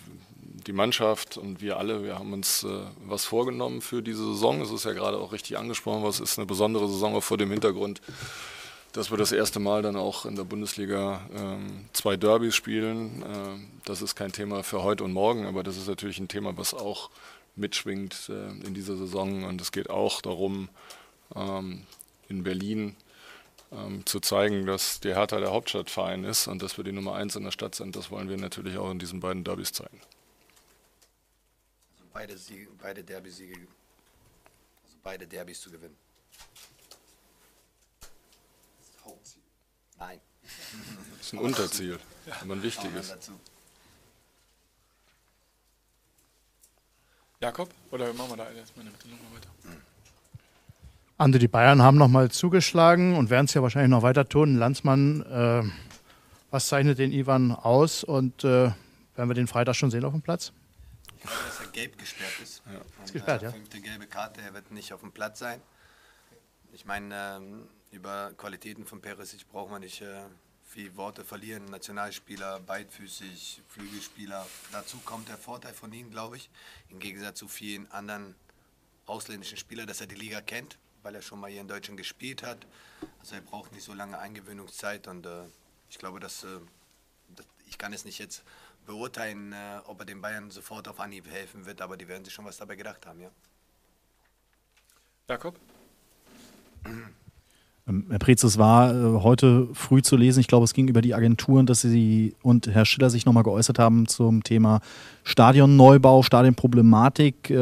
die 0.68 0.74
Mannschaft 0.74 1.38
und 1.38 1.62
wir 1.62 1.78
alle, 1.78 2.04
wir 2.04 2.20
haben 2.20 2.34
uns 2.34 2.64
äh, 2.64 2.68
was 3.06 3.26
vorgenommen 3.26 3.82
für 3.82 4.02
diese 4.02 4.26
Saison. 4.26 4.62
Es 4.62 4.72
ist 4.72 4.86
ja 4.86 4.94
gerade 4.94 5.18
auch 5.18 5.32
richtig 5.32 5.58
angesprochen, 5.58 6.04
was 6.04 6.20
ist 6.20 6.38
eine 6.38 6.46
besondere 6.46 6.88
Saison 6.88 7.16
auch 7.16 7.24
vor 7.24 7.38
dem 7.38 7.52
Hintergrund, 7.52 8.02
dass 8.94 9.10
wir 9.10 9.18
das 9.18 9.32
erste 9.32 9.60
Mal 9.60 9.82
dann 9.82 9.96
auch 9.96 10.26
in 10.26 10.36
der 10.36 10.44
Bundesliga 10.44 11.22
ähm, 11.36 11.86
zwei 11.94 12.18
Derbys 12.18 12.56
spielen. 12.56 13.24
Ähm, 13.26 13.68
das 13.86 14.02
ist 14.02 14.16
kein 14.16 14.32
Thema 14.32 14.64
für 14.64 14.84
heute 14.84 15.04
und 15.04 15.14
morgen, 15.14 15.46
aber 15.46 15.64
das 15.64 15.78
ist 15.78 15.88
natürlich 15.88 16.20
ein 16.20 16.28
Thema, 16.28 16.58
was 16.58 16.74
auch 16.74 17.10
mitschwingt 17.56 18.30
äh, 18.30 18.66
in 18.66 18.74
dieser 18.74 18.98
Saison. 18.98 19.46
Und 19.46 19.62
es 19.62 19.72
geht 19.72 19.90
auch 19.90 20.22
darum, 20.22 20.70
in 22.28 22.44
Berlin 22.44 22.98
ähm, 23.72 24.06
zu 24.06 24.20
zeigen, 24.20 24.66
dass 24.66 25.00
die 25.00 25.16
Hertha 25.16 25.40
der 25.40 25.52
Hauptstadtverein 25.52 26.24
ist 26.24 26.48
und 26.48 26.62
dass 26.62 26.78
wir 26.78 26.84
die 26.84 26.92
Nummer 26.92 27.16
eins 27.16 27.36
in 27.36 27.44
der 27.44 27.52
Stadt 27.52 27.76
sind. 27.76 27.96
Das 27.96 28.12
wollen 28.12 28.30
wir 28.30 28.38
natürlich 28.38 28.78
auch 28.78 28.92
in 28.92 29.00
diesen 29.00 29.20
beiden 29.20 29.44
Derbys 29.44 29.72
zeigen. 29.72 30.02
Also 31.94 32.06
beide, 32.12 32.38
Siege, 32.38 32.68
beide 32.82 33.04
Derby-Siege, 33.04 33.56
also 34.84 34.98
beide 35.04 35.26
Derbys 35.26 35.62
zu 35.62 35.72
gewinnen. 35.72 35.98
Das 38.00 38.10
ist 38.88 38.96
das 38.96 39.06
Hauptziel. 39.06 39.42
Nein. 40.00 40.20
Das 41.18 41.28
ist 41.28 41.34
ein 41.34 41.40
Unterziel, 41.40 42.00
aber 42.42 42.54
ein 42.56 42.64
wichtiges. 42.64 43.16
Jakob, 47.40 47.70
oder 47.92 48.12
machen 48.14 48.32
wir 48.32 48.38
da 48.38 48.52
erstmal 48.52 48.88
eine 48.88 48.96
Nummer 49.06 49.36
weiter? 49.36 49.50
Ande, 51.22 51.38
die 51.38 51.48
Bayern 51.48 51.84
haben 51.84 52.00
nochmal 52.00 52.32
zugeschlagen 52.32 53.16
und 53.16 53.30
werden 53.30 53.46
es 53.46 53.54
ja 53.54 53.62
wahrscheinlich 53.62 53.92
noch 53.92 54.02
weiter 54.02 54.28
tun. 54.28 54.58
Landsmann, 54.58 55.22
äh, 55.22 55.62
was 56.50 56.68
zeichnet 56.68 56.98
den 56.98 57.12
Ivan 57.12 57.52
aus 57.52 58.04
und 58.04 58.44
äh, 58.44 58.72
werden 59.16 59.30
wir 59.30 59.36
den 59.36 59.46
Freitag 59.46 59.76
schon 59.76 59.92
sehen 59.92 60.04
auf 60.04 60.14
dem 60.14 60.24
Platz? 60.24 60.52
Ich 61.18 61.22
glaube, 61.22 61.38
dass 61.46 61.60
er 61.60 61.68
gelb 61.68 62.00
gesperrt 62.00 62.40
ist. 62.42 62.64
Ja. 62.66 62.80
Und, 62.80 63.06
ist 63.06 63.14
gesperrt, 63.14 63.44
äh, 63.44 63.46
ja. 63.46 63.52
Fünfte 63.52 63.80
gelbe 63.82 64.08
Karte, 64.08 64.42
er 64.42 64.56
wird 64.56 64.72
nicht 64.72 64.92
auf 64.94 65.02
dem 65.02 65.12
Platz 65.12 65.38
sein. 65.38 65.62
Ich 66.74 66.86
meine, 66.86 67.14
ähm, 67.14 67.68
über 67.92 68.32
Qualitäten 68.36 68.88
von 68.88 69.00
Perisic 69.00 69.48
braucht 69.48 69.70
man 69.70 69.82
nicht 69.82 70.02
äh, 70.02 70.22
viel 70.66 70.98
Worte 70.98 71.24
verlieren. 71.24 71.66
Nationalspieler, 71.66 72.62
beidfüßig, 72.62 73.62
Flügelspieler. 73.68 74.44
Dazu 74.72 74.98
kommt 75.06 75.30
der 75.30 75.38
Vorteil 75.38 75.76
von 75.76 75.94
ihm, 75.94 76.10
glaube 76.10 76.38
ich, 76.38 76.50
im 76.90 76.98
Gegensatz 76.98 77.38
zu 77.38 77.48
vielen 77.48 77.92
anderen 77.92 78.34
ausländischen 79.06 79.60
Spielern, 79.60 79.86
dass 79.86 80.02
er 80.02 80.08
die 80.08 80.16
Liga 80.16 80.42
kennt 80.42 80.80
weil 81.04 81.16
er 81.16 81.22
schon 81.22 81.40
mal 81.40 81.50
hier 81.50 81.62
in 81.62 81.68
Deutschland 81.68 81.98
gespielt 81.98 82.44
hat. 82.44 82.66
Also 83.20 83.36
er 83.36 83.42
braucht 83.42 83.72
nicht 83.72 83.84
so 83.84 83.94
lange 83.94 84.18
Eingewöhnungszeit 84.18 85.08
und 85.08 85.26
äh, 85.26 85.44
ich 85.90 85.98
glaube, 85.98 86.20
dass, 86.20 86.44
äh, 86.44 86.60
dass, 87.36 87.46
ich 87.68 87.78
kann 87.78 87.94
es 87.94 88.06
nicht 88.06 88.20
jetzt 88.20 88.44
beurteilen, 88.86 89.54
äh, 89.54 89.82
ob 89.86 90.00
er 90.00 90.06
den 90.06 90.22
Bayern 90.22 90.52
sofort 90.52 90.88
auf 90.88 91.00
Anhieb 91.00 91.30
helfen 91.30 91.66
wird, 91.66 91.82
aber 91.82 91.98
die 91.98 92.08
werden 92.08 92.26
sich 92.26 92.34
schon 92.34 92.46
was 92.46 92.58
dabei 92.58 92.76
gedacht 92.76 93.06
haben, 93.06 93.22
ja. 93.22 93.32
Jakob? 95.28 95.60
Ähm, 97.88 98.06
Herr 98.10 98.20
Preetz, 98.20 98.44
es 98.44 98.58
war 98.58 98.94
äh, 98.94 99.22
heute 99.22 99.68
früh 99.74 100.02
zu 100.02 100.16
lesen, 100.16 100.40
ich 100.40 100.48
glaube, 100.48 100.66
es 100.66 100.74
ging 100.74 100.88
über 100.88 101.02
die 101.02 101.16
Agenturen, 101.16 101.66
dass 101.66 101.82
Sie 101.82 102.36
und 102.44 102.68
Herr 102.68 102.86
Schiller 102.86 103.10
sich 103.10 103.26
nochmal 103.26 103.44
geäußert 103.44 103.80
haben 103.80 104.08
zum 104.08 104.44
Thema 104.44 104.82
Stadionneubau, 105.24 106.24
Stadionproblematik. 106.24 107.50
Äh, 107.50 107.56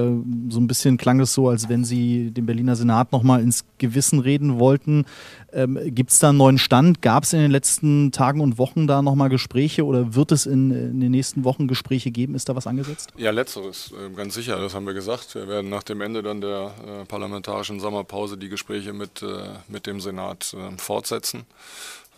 so 0.49 0.59
ein 0.59 0.67
bisschen 0.67 0.97
klang 0.97 1.19
es 1.19 1.33
so, 1.33 1.49
als 1.49 1.69
wenn 1.69 1.85
Sie 1.85 2.31
dem 2.31 2.45
Berliner 2.45 2.75
Senat 2.75 3.11
nochmal 3.11 3.41
ins 3.41 3.65
Gewissen 3.77 4.19
reden 4.19 4.59
wollten. 4.59 5.05
Ähm, 5.51 5.79
Gibt 5.85 6.11
es 6.11 6.19
da 6.19 6.29
einen 6.29 6.37
neuen 6.37 6.57
Stand? 6.57 7.01
Gab 7.01 7.23
es 7.23 7.33
in 7.33 7.39
den 7.39 7.51
letzten 7.51 8.11
Tagen 8.11 8.41
und 8.41 8.57
Wochen 8.57 8.87
da 8.87 9.01
nochmal 9.01 9.29
Gespräche 9.29 9.85
oder 9.85 10.15
wird 10.15 10.31
es 10.31 10.45
in, 10.45 10.71
in, 10.71 10.99
den 10.99 11.11
nächsten 11.11 11.43
Wochen 11.43 11.67
Gespräche 11.67 12.11
geben? 12.11 12.35
Ist 12.35 12.49
da 12.49 12.55
was 12.55 12.67
angesetzt? 12.67 13.11
Ja, 13.17 13.31
letzteres, 13.31 13.93
äh, 13.93 14.13
ganz 14.13 14.33
sicher, 14.33 14.59
das 14.59 14.75
haben 14.75 14.85
wir 14.85 14.93
gesagt. 14.93 15.35
Wir 15.35 15.47
werden 15.47 15.69
nach 15.69 15.83
dem 15.83 16.01
Ende 16.01 16.21
dann 16.21 16.41
der 16.41 16.71
parlamentarischen 17.07 17.79
Sommerpause 17.79 18.37
die 18.37 18.49
Gespräche 18.49 18.93
mit, 18.93 19.23
mit 19.67 19.87
dem 19.87 19.99
Senat 19.99 20.08
äh, 20.17 20.77
fortsetzen. 20.77 21.45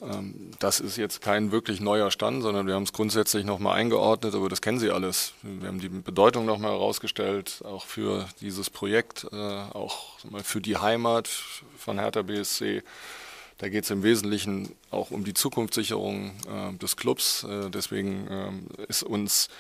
Ähm, 0.01 0.51
das 0.59 0.79
ist 0.79 0.97
jetzt 0.97 1.21
kein 1.21 1.51
wirklich 1.51 1.79
neuer 1.79 2.11
Stand, 2.11 2.41
sondern 2.41 2.67
wir 2.67 2.73
haben 2.73 2.83
es 2.83 2.93
grundsätzlich 2.93 3.45
nochmal 3.45 3.77
eingeordnet, 3.77 4.33
aber 4.33 4.49
das 4.49 4.61
kennen 4.61 4.79
Sie 4.79 4.89
alles. 4.89 5.33
Wir 5.43 5.67
haben 5.67 5.79
die 5.79 5.89
Bedeutung 5.89 6.45
nochmal 6.45 6.71
herausgestellt, 6.71 7.61
auch 7.63 7.85
für 7.85 8.27
dieses 8.41 8.69
Projekt, 8.69 9.27
äh, 9.31 9.35
auch 9.35 10.17
für 10.43 10.61
die 10.61 10.77
Heimat 10.77 11.27
von 11.77 11.99
Hertha 11.99 12.23
BSC. 12.23 12.83
Da 13.59 13.69
geht 13.69 13.83
es 13.83 13.91
im 13.91 14.01
Wesentlichen 14.01 14.75
auch 14.89 15.11
um 15.11 15.23
die 15.23 15.35
Zukunftssicherung 15.35 16.31
äh, 16.49 16.77
des 16.77 16.97
Clubs. 16.97 17.43
Äh, 17.43 17.69
deswegen 17.69 18.27
ähm, 18.31 18.67
ist 18.87 19.03
uns 19.03 19.49
ähm, 19.49 19.59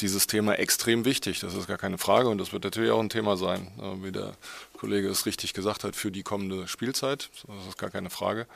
dieses 0.00 0.26
Thema 0.26 0.58
extrem 0.58 1.04
wichtig. 1.04 1.40
Das 1.40 1.54
ist 1.54 1.66
gar 1.66 1.78
keine 1.78 1.96
Frage 1.96 2.28
und 2.28 2.38
das 2.38 2.52
wird 2.52 2.64
natürlich 2.64 2.90
auch 2.90 3.00
ein 3.00 3.08
Thema 3.08 3.36
sein, 3.36 3.68
äh, 3.80 4.04
wie 4.04 4.12
der 4.12 4.34
Kollege 4.76 5.08
es 5.08 5.26
richtig 5.26 5.54
gesagt 5.54 5.84
hat, 5.84 5.96
für 5.96 6.10
die 6.10 6.22
kommende 6.22 6.68
Spielzeit. 6.68 7.30
Das 7.46 7.66
ist 7.68 7.78
gar 7.78 7.90
keine 7.90 8.10
Frage. 8.10 8.46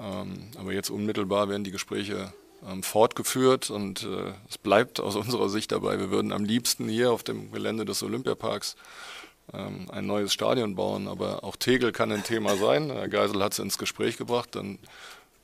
Ähm, 0.00 0.50
aber 0.56 0.72
jetzt 0.72 0.90
unmittelbar 0.90 1.48
werden 1.48 1.64
die 1.64 1.70
Gespräche 1.70 2.32
ähm, 2.66 2.82
fortgeführt 2.82 3.70
und 3.70 4.02
äh, 4.02 4.32
es 4.48 4.58
bleibt 4.58 5.00
aus 5.00 5.16
unserer 5.16 5.48
Sicht 5.48 5.70
dabei, 5.70 5.98
wir 5.98 6.10
würden 6.10 6.32
am 6.32 6.44
liebsten 6.44 6.88
hier 6.88 7.12
auf 7.12 7.22
dem 7.22 7.52
Gelände 7.52 7.84
des 7.84 8.02
Olympiaparks 8.02 8.76
ähm, 9.52 9.86
ein 9.90 10.06
neues 10.06 10.32
Stadion 10.32 10.74
bauen, 10.74 11.08
aber 11.08 11.44
auch 11.44 11.56
Tegel 11.56 11.92
kann 11.92 12.12
ein 12.12 12.24
Thema 12.24 12.56
sein. 12.56 12.90
Herr 12.90 13.08
Geisel 13.08 13.42
hat 13.42 13.52
es 13.52 13.60
ins 13.60 13.78
Gespräch 13.78 14.16
gebracht, 14.16 14.50
dann 14.56 14.78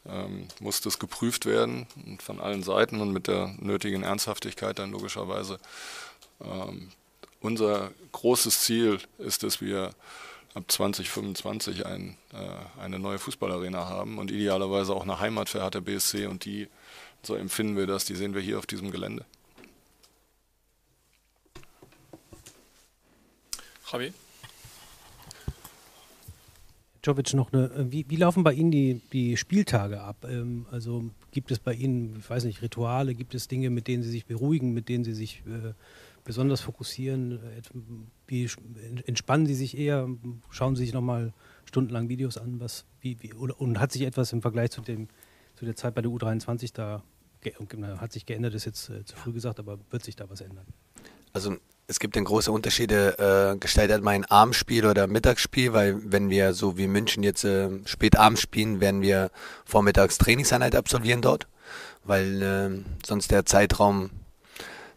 ähm, 0.07 0.49
muss 0.61 0.81
das 0.81 0.99
geprüft 0.99 1.47
werden 1.47 1.87
von 2.21 2.41
allen 2.41 2.63
Seiten 2.63 3.01
und 3.01 3.13
mit 3.13 3.27
der 3.27 3.55
nötigen 3.59 4.03
Ernsthaftigkeit 4.03 4.79
dann 4.79 4.93
logischerweise. 4.93 5.59
Ähm, 6.41 6.91
unser 7.41 7.91
großes 8.13 8.63
Ziel 8.63 9.01
ist, 9.19 9.43
dass 9.43 9.61
wir 9.61 9.95
ab 10.55 10.65
2025 10.69 11.85
ein, 11.85 12.17
äh, 12.33 12.81
eine 12.81 12.99
neue 12.99 13.19
Fußballarena 13.19 13.89
haben 13.89 14.19
und 14.19 14.31
idealerweise 14.31 14.95
auch 14.95 15.03
eine 15.03 15.21
Heimat 15.21 15.49
für 15.49 15.63
Hertha 15.63 15.81
BSC 15.81 16.27
und 16.27 16.45
die, 16.45 16.69
so 17.23 17.35
empfinden 17.35 17.77
wir 17.77 17.87
das, 17.87 18.05
die 18.05 18.15
sehen 18.15 18.35
wir 18.35 18.41
hier 18.41 18.59
auf 18.59 18.67
diesem 18.67 18.91
Gelände. 18.91 19.25
Javi? 23.93 24.13
Jovic 27.05 27.35
noch 27.35 27.53
eine, 27.53 27.65
äh, 27.71 27.93
wie, 27.93 28.07
wie 28.09 28.17
laufen 28.17 28.43
bei 28.45 28.55
Ihnen 28.55 28.71
die, 28.71 29.01
die 29.13 29.37
Spieltage 29.37 30.01
ab? 30.01 30.27
Ähm, 30.29 30.67
also 30.71 31.11
gibt 31.31 31.51
es 31.51 31.59
bei 31.59 31.75
Ihnen, 31.75 32.17
ich 32.19 32.29
weiß 32.29 32.45
nicht, 32.45 32.63
Rituale, 32.63 33.15
gibt 33.15 33.35
es 33.35 33.47
Dinge, 33.49 33.71
mit 33.71 33.89
denen 33.89 34.03
Sie 34.03 34.11
sich 34.11 34.27
beruhigen, 34.27 34.73
mit 34.73 34.89
denen 34.89 35.05
Sie 35.05 35.15
sich 35.15 35.43
äh, 35.47 35.75
besonders 36.25 36.63
fokussieren? 36.63 37.39
Wie 38.27 38.49
entspannen 39.07 39.47
Sie 39.47 39.55
sich 39.55 39.77
eher? 39.77 40.09
Schauen 40.51 40.77
Sie 40.77 40.85
sich 40.85 40.95
nochmal 40.95 41.33
stundenlang 41.67 42.09
Videos 42.09 42.39
an? 42.39 42.59
Was, 42.61 42.87
wie, 43.01 43.17
wie, 43.21 43.33
und 43.35 43.79
hat 43.79 43.93
sich 43.93 44.03
etwas 44.03 44.33
im 44.33 44.43
Vergleich 44.43 44.71
zu, 44.71 44.81
dem, 44.81 45.09
zu 45.57 45.65
der 45.67 45.77
Zeit 45.77 45.95
bei 45.95 46.03
der 46.03 46.11
U23 46.11 46.73
da, 46.73 47.03
hat 47.99 48.13
sich 48.13 48.25
geändert, 48.25 48.55
ist 48.55 48.65
jetzt 48.65 48.89
äh, 48.89 49.05
zu 49.05 49.17
früh 49.17 49.33
gesagt, 49.33 49.59
aber 49.59 49.79
wird 49.91 50.03
sich 50.03 50.17
da 50.17 50.29
was 50.31 50.41
ändern? 50.41 50.67
Also 51.35 51.57
es 51.87 51.99
gibt 51.99 52.17
dann 52.17 52.25
große 52.25 52.51
Unterschiede, 52.51 53.53
äh, 53.55 53.59
gestaltet 53.59 54.03
mein 54.03 54.25
Abendspiel 54.25 54.87
oder 54.87 55.07
Mittagsspiel, 55.07 55.73
weil 55.73 56.01
wenn 56.05 56.31
wir 56.31 56.55
so 56.55 56.79
wie 56.79 56.87
München 56.87 57.23
jetzt 57.23 57.45
äh, 57.45 57.69
spät 57.85 58.17
abends 58.17 58.41
spielen, 58.41 58.81
werden 58.81 59.03
wir 59.03 59.31
vormittags 59.65 60.19
Trainingseinheit 60.19 60.75
absolvieren 60.75 61.21
dort, 61.21 61.47
weil 62.05 62.43
äh, 62.43 62.85
sonst 63.07 63.31
der 63.31 63.45
Zeitraum 63.45 64.11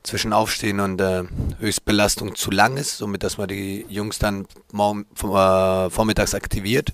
zwischen 0.04 0.32
Aufstehen 0.32 0.80
und 0.80 1.02
äh, 1.02 1.23
Höchstbelastung 1.60 2.36
zu 2.36 2.52
lang 2.52 2.78
ist, 2.78 2.97
somit 2.97 3.23
dass 3.23 3.38
man 3.38 3.50
die 3.50 3.86
Jungs 3.89 4.19
dann 4.19 4.47
morgen, 4.71 5.06
äh, 5.23 5.89
vormittags 5.89 6.34
aktiviert. 6.34 6.93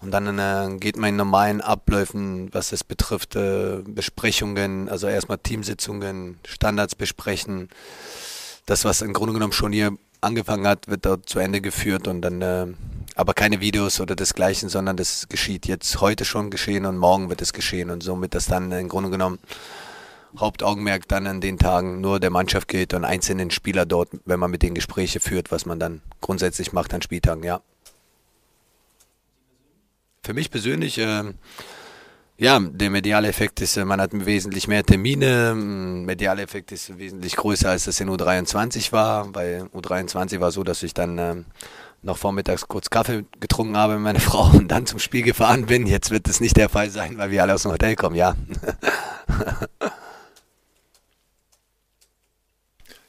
Und 0.00 0.12
dann 0.12 0.38
äh, 0.38 0.76
geht 0.78 0.96
man 0.96 1.08
in 1.10 1.16
normalen 1.16 1.60
Abläufen, 1.60 2.52
was 2.52 2.70
es 2.70 2.84
betrifft, 2.84 3.34
äh, 3.34 3.78
Besprechungen, 3.84 4.88
also 4.88 5.08
erstmal 5.08 5.38
Teamsitzungen, 5.38 6.38
Standards 6.46 6.94
besprechen, 6.94 7.70
das, 8.66 8.84
was 8.84 9.00
im 9.00 9.12
Grunde 9.12 9.32
genommen 9.32 9.52
schon 9.52 9.72
hier 9.72 9.96
angefangen 10.20 10.66
hat, 10.66 10.88
wird 10.88 11.06
dort 11.06 11.28
zu 11.28 11.38
Ende 11.38 11.60
geführt 11.60 12.08
und 12.08 12.20
dann 12.22 12.42
äh, 12.42 12.66
aber 13.14 13.32
keine 13.32 13.60
Videos 13.60 14.00
oder 14.00 14.14
desgleichen, 14.14 14.68
sondern 14.68 14.96
das 14.96 15.28
geschieht 15.28 15.66
jetzt 15.66 16.00
heute 16.00 16.24
schon 16.24 16.50
geschehen 16.50 16.84
und 16.84 16.98
morgen 16.98 17.30
wird 17.30 17.40
es 17.40 17.52
geschehen 17.52 17.90
und 17.90 18.02
somit 18.02 18.34
das 18.34 18.46
dann 18.46 18.70
im 18.72 18.88
Grunde 18.88 19.08
genommen 19.08 19.38
Hauptaugenmerk 20.36 21.08
dann 21.08 21.26
an 21.26 21.40
den 21.40 21.58
Tagen 21.58 22.00
nur 22.00 22.20
der 22.20 22.30
Mannschaft 22.30 22.68
geht 22.68 22.92
und 22.92 23.04
einzelnen 23.04 23.50
Spieler 23.50 23.86
dort, 23.86 24.10
wenn 24.26 24.38
man 24.38 24.50
mit 24.50 24.62
denen 24.62 24.74
Gespräche 24.74 25.20
führt, 25.20 25.50
was 25.50 25.64
man 25.64 25.80
dann 25.80 26.02
grundsätzlich 26.20 26.72
macht 26.72 26.92
an 26.92 27.00
Spieltagen, 27.00 27.42
ja. 27.42 27.62
Für 30.22 30.34
mich 30.34 30.50
persönlich 30.50 30.98
äh, 30.98 31.22
ja, 32.38 32.60
der 32.60 32.90
mediale 32.90 33.28
Effekt 33.28 33.60
ist, 33.62 33.76
man 33.78 34.00
hat 34.00 34.10
wesentlich 34.12 34.68
mehr 34.68 34.84
Termine. 34.84 35.54
Mediale 35.54 36.42
Effekt 36.42 36.70
ist 36.70 36.98
wesentlich 36.98 37.34
größer, 37.36 37.70
als 37.70 37.86
es 37.86 37.98
in 38.00 38.10
U23 38.10 38.92
war, 38.92 39.34
weil 39.34 39.68
U23 39.74 40.40
war 40.40 40.50
so, 40.50 40.62
dass 40.62 40.82
ich 40.82 40.92
dann 40.92 41.18
äh, 41.18 41.36
noch 42.02 42.18
vormittags 42.18 42.68
kurz 42.68 42.90
Kaffee 42.90 43.24
getrunken 43.40 43.76
habe 43.76 43.94
mit 43.94 44.02
meiner 44.02 44.20
Frau 44.28 44.50
und 44.50 44.68
dann 44.68 44.84
zum 44.86 44.98
Spiel 44.98 45.22
gefahren 45.22 45.64
bin. 45.66 45.86
Jetzt 45.86 46.10
wird 46.10 46.28
es 46.28 46.40
nicht 46.40 46.56
der 46.58 46.68
Fall 46.68 46.90
sein, 46.90 47.16
weil 47.16 47.30
wir 47.30 47.42
alle 47.42 47.54
aus 47.54 47.62
dem 47.62 47.72
Hotel 47.72 47.96
kommen, 47.96 48.16
ja. 48.16 48.36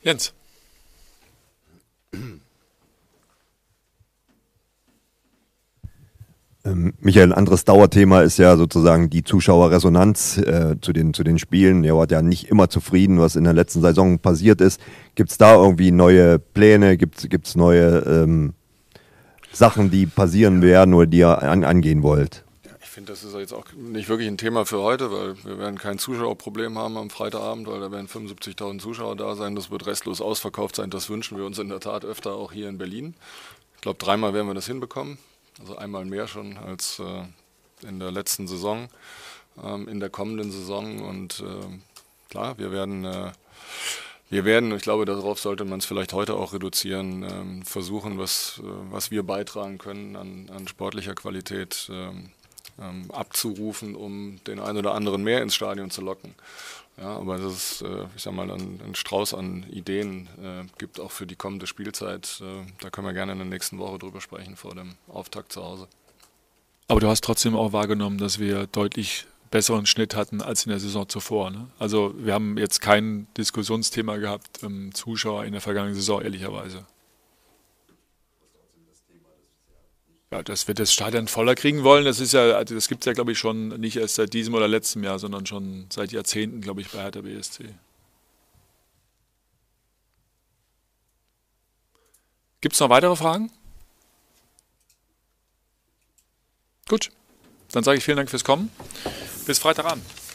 Jens. 0.04 0.34
Michael, 6.76 7.32
ein 7.32 7.38
anderes 7.38 7.66
Dauerthema 7.66 8.22
ist 8.22 8.38
ja 8.38 8.58
sozusagen 8.58 9.10
die 9.10 9.24
Zuschauerresonanz 9.24 10.38
äh, 10.38 10.76
zu, 10.82 10.94
den, 10.94 11.14
zu 11.14 11.24
den 11.24 11.40
Spielen. 11.40 11.84
Er 11.84 11.96
war 11.96 12.10
ja 12.10 12.22
nicht 12.22 12.50
immer 12.50 12.70
zufrieden, 12.70 13.20
was 13.20 13.36
in 13.36 13.44
der 13.44 13.54
letzten 13.54 13.82
Saison 13.82 14.20
passiert 14.20 14.62
ist. 14.62 14.82
Gibt 15.16 15.32
es 15.32 15.38
da 15.38 15.56
irgendwie 15.56 15.92
neue 15.92 16.40
Pläne? 16.40 16.98
Gibt 16.98 17.48
es 17.48 17.56
neue 17.56 18.00
ähm, 18.00 18.54
Sachen, 19.52 19.92
die 19.92 20.06
passieren 20.06 20.62
werden 20.62 20.94
oder 20.94 21.08
die 21.08 21.20
ihr 21.20 21.42
an, 21.42 21.64
angehen 21.64 22.04
wollt? 22.04 22.44
Ich 22.82 22.88
finde, 22.88 23.12
das 23.12 23.24
ist 23.24 23.36
jetzt 23.36 23.54
auch 23.54 23.66
nicht 23.76 24.10
wirklich 24.10 24.28
ein 24.28 24.38
Thema 24.38 24.66
für 24.66 24.82
heute, 24.82 25.12
weil 25.12 25.36
wir 25.44 25.60
werden 25.60 25.78
kein 25.78 26.00
Zuschauerproblem 26.00 26.78
haben 26.80 26.98
am 26.98 27.10
Freitagabend, 27.12 27.68
weil 27.68 27.80
da 27.80 27.92
werden 27.92 28.08
75.000 28.08 28.80
Zuschauer 28.80 29.16
da 29.16 29.36
sein. 29.36 29.56
Das 29.56 29.70
wird 29.70 29.86
restlos 29.86 30.20
ausverkauft 30.20 30.78
sein. 30.78 30.90
Das 30.90 31.10
wünschen 31.10 31.38
wir 31.38 31.46
uns 31.46 31.60
in 31.60 31.70
der 31.70 31.80
Tat 31.80 32.06
öfter 32.06 32.34
auch 32.34 32.52
hier 32.52 32.70
in 32.70 32.80
Berlin. 32.80 33.14
Ich 33.76 33.82
glaube, 33.82 34.00
dreimal 34.00 34.34
werden 34.34 34.48
wir 34.48 34.56
das 34.56 34.66
hinbekommen. 34.66 35.20
Also 35.60 35.76
einmal 35.78 36.06
mehr 36.06 36.28
schon 36.28 36.58
als 36.58 37.00
äh, 37.00 37.24
in 37.88 38.00
der 38.00 38.12
letzten 38.12 38.48
Saison, 38.48 38.90
ähm, 39.64 39.88
in 39.88 40.00
der 40.00 40.10
kommenden 40.10 40.52
Saison. 40.52 41.02
Und 41.02 41.40
äh, 41.40 42.30
klar, 42.30 42.58
wir 42.58 42.72
werden, 42.72 43.06
äh, 43.06 43.32
wir 44.30 44.46
werden, 44.46 44.72
ich 44.76 44.84
glaube, 44.84 45.06
darauf 45.06 45.40
sollte 45.40 45.66
man 45.66 45.80
es 45.80 45.86
vielleicht 45.86 46.14
heute 46.14 46.36
auch 46.36 46.54
reduzieren, 46.54 47.24
ähm, 47.24 47.64
versuchen, 47.64 48.18
was, 48.18 48.62
was 48.64 49.10
wir 49.10 49.24
beitragen 49.24 49.78
können 49.78 50.16
an, 50.16 50.50
an 50.54 50.68
sportlicher 50.68 51.16
Qualität 51.16 51.88
ähm, 51.92 52.32
ähm, 52.80 53.10
abzurufen, 53.12 53.96
um 53.96 54.40
den 54.46 54.60
einen 54.60 54.78
oder 54.78 54.94
anderen 54.94 55.24
mehr 55.24 55.42
ins 55.42 55.56
Stadion 55.56 55.90
zu 55.90 56.02
locken. 56.02 56.36
Ja, 57.00 57.16
aber 57.16 57.38
das 57.38 57.54
ist, 57.54 57.82
äh, 57.84 58.06
ich 58.16 58.24
sag 58.24 58.34
mal, 58.34 58.50
ein, 58.50 58.82
ein 58.84 58.96
Strauß 58.96 59.36
an 59.36 59.64
Ideen 59.70 60.28
äh, 60.42 60.66
gibt 60.80 61.00
auch 61.00 61.12
für 61.12 61.28
die 61.28 61.36
kommende 61.36 61.68
Spielzeit. 61.68 62.42
Äh, 62.42 62.66
da 62.82 62.90
können 62.90 63.06
wir 63.06 63.14
gerne 63.14 63.34
in 63.34 63.38
der 63.38 63.48
nächsten 63.48 63.78
Woche 63.78 64.00
drüber 64.00 64.20
sprechen 64.20 64.56
vor 64.56 64.74
dem 64.74 64.96
Auftakt 65.08 65.52
zu 65.52 65.64
Hause. 65.64 65.88
Aber 66.88 67.00
du 67.00 67.08
hast 67.08 67.24
trotzdem 67.24 67.56
auch 67.56 67.72
wahrgenommen, 67.72 68.18
dass 68.18 68.40
wir 68.40 68.66
deutlich 68.66 69.28
besseren 69.52 69.86
Schnitt 69.86 70.16
hatten 70.16 70.42
als 70.42 70.66
in 70.66 70.72
der 70.72 70.80
Saison 70.80 71.08
zuvor. 71.08 71.52
Ne? 71.52 71.68
Also 71.78 72.14
wir 72.18 72.34
haben 72.34 72.58
jetzt 72.58 72.82
kein 72.82 73.28
Diskussionsthema 73.38 74.18
gehabt, 74.18 74.64
ähm, 74.64 74.94
Zuschauer 74.94 75.46
in 75.46 75.52
der 75.52 75.62
vergangenen 75.62 75.96
Saison, 75.96 76.22
ehrlicherweise. 76.22 76.86
Ja, 80.32 80.44
dass 80.44 80.68
wir 80.68 80.76
das 80.76 80.92
Stadion 80.92 81.28
voller 81.28 81.56
kriegen 81.56 81.84
wollen, 81.84 82.04
das 82.04 82.20
ist 82.20 82.34
ja, 82.34 82.58
also 82.58 82.76
das 82.76 82.90
gibt 82.90 83.02
es 83.02 83.06
ja, 83.06 83.14
glaube 83.14 83.32
ich, 83.32 83.40
schon 83.40 83.70
nicht 83.80 83.96
erst 83.96 84.16
seit 84.16 84.34
diesem 84.34 84.54
oder 84.56 84.68
letztem 84.68 85.04
Jahr, 85.04 85.20
sondern 85.20 85.46
schon 85.46 85.86
seit 85.90 86.12
Jahrzehnten, 86.12 86.60
glaube 86.60 86.82
ich, 86.82 86.90
bei 86.90 87.00
Hertha 87.00 87.22
BSC. 87.22 87.74
Gibt 92.60 92.74
es 92.74 92.80
noch 92.82 92.90
weitere 92.90 93.16
Fragen? 93.16 93.52
Gut, 96.90 97.12
dann 97.72 97.84
sage 97.84 97.98
ich 97.98 98.04
vielen 98.04 98.18
Dank 98.18 98.30
fürs 98.30 98.44
Kommen. 98.44 98.70
Bis 99.46 99.60
viel 99.60 99.74
Spaß. 99.74 100.27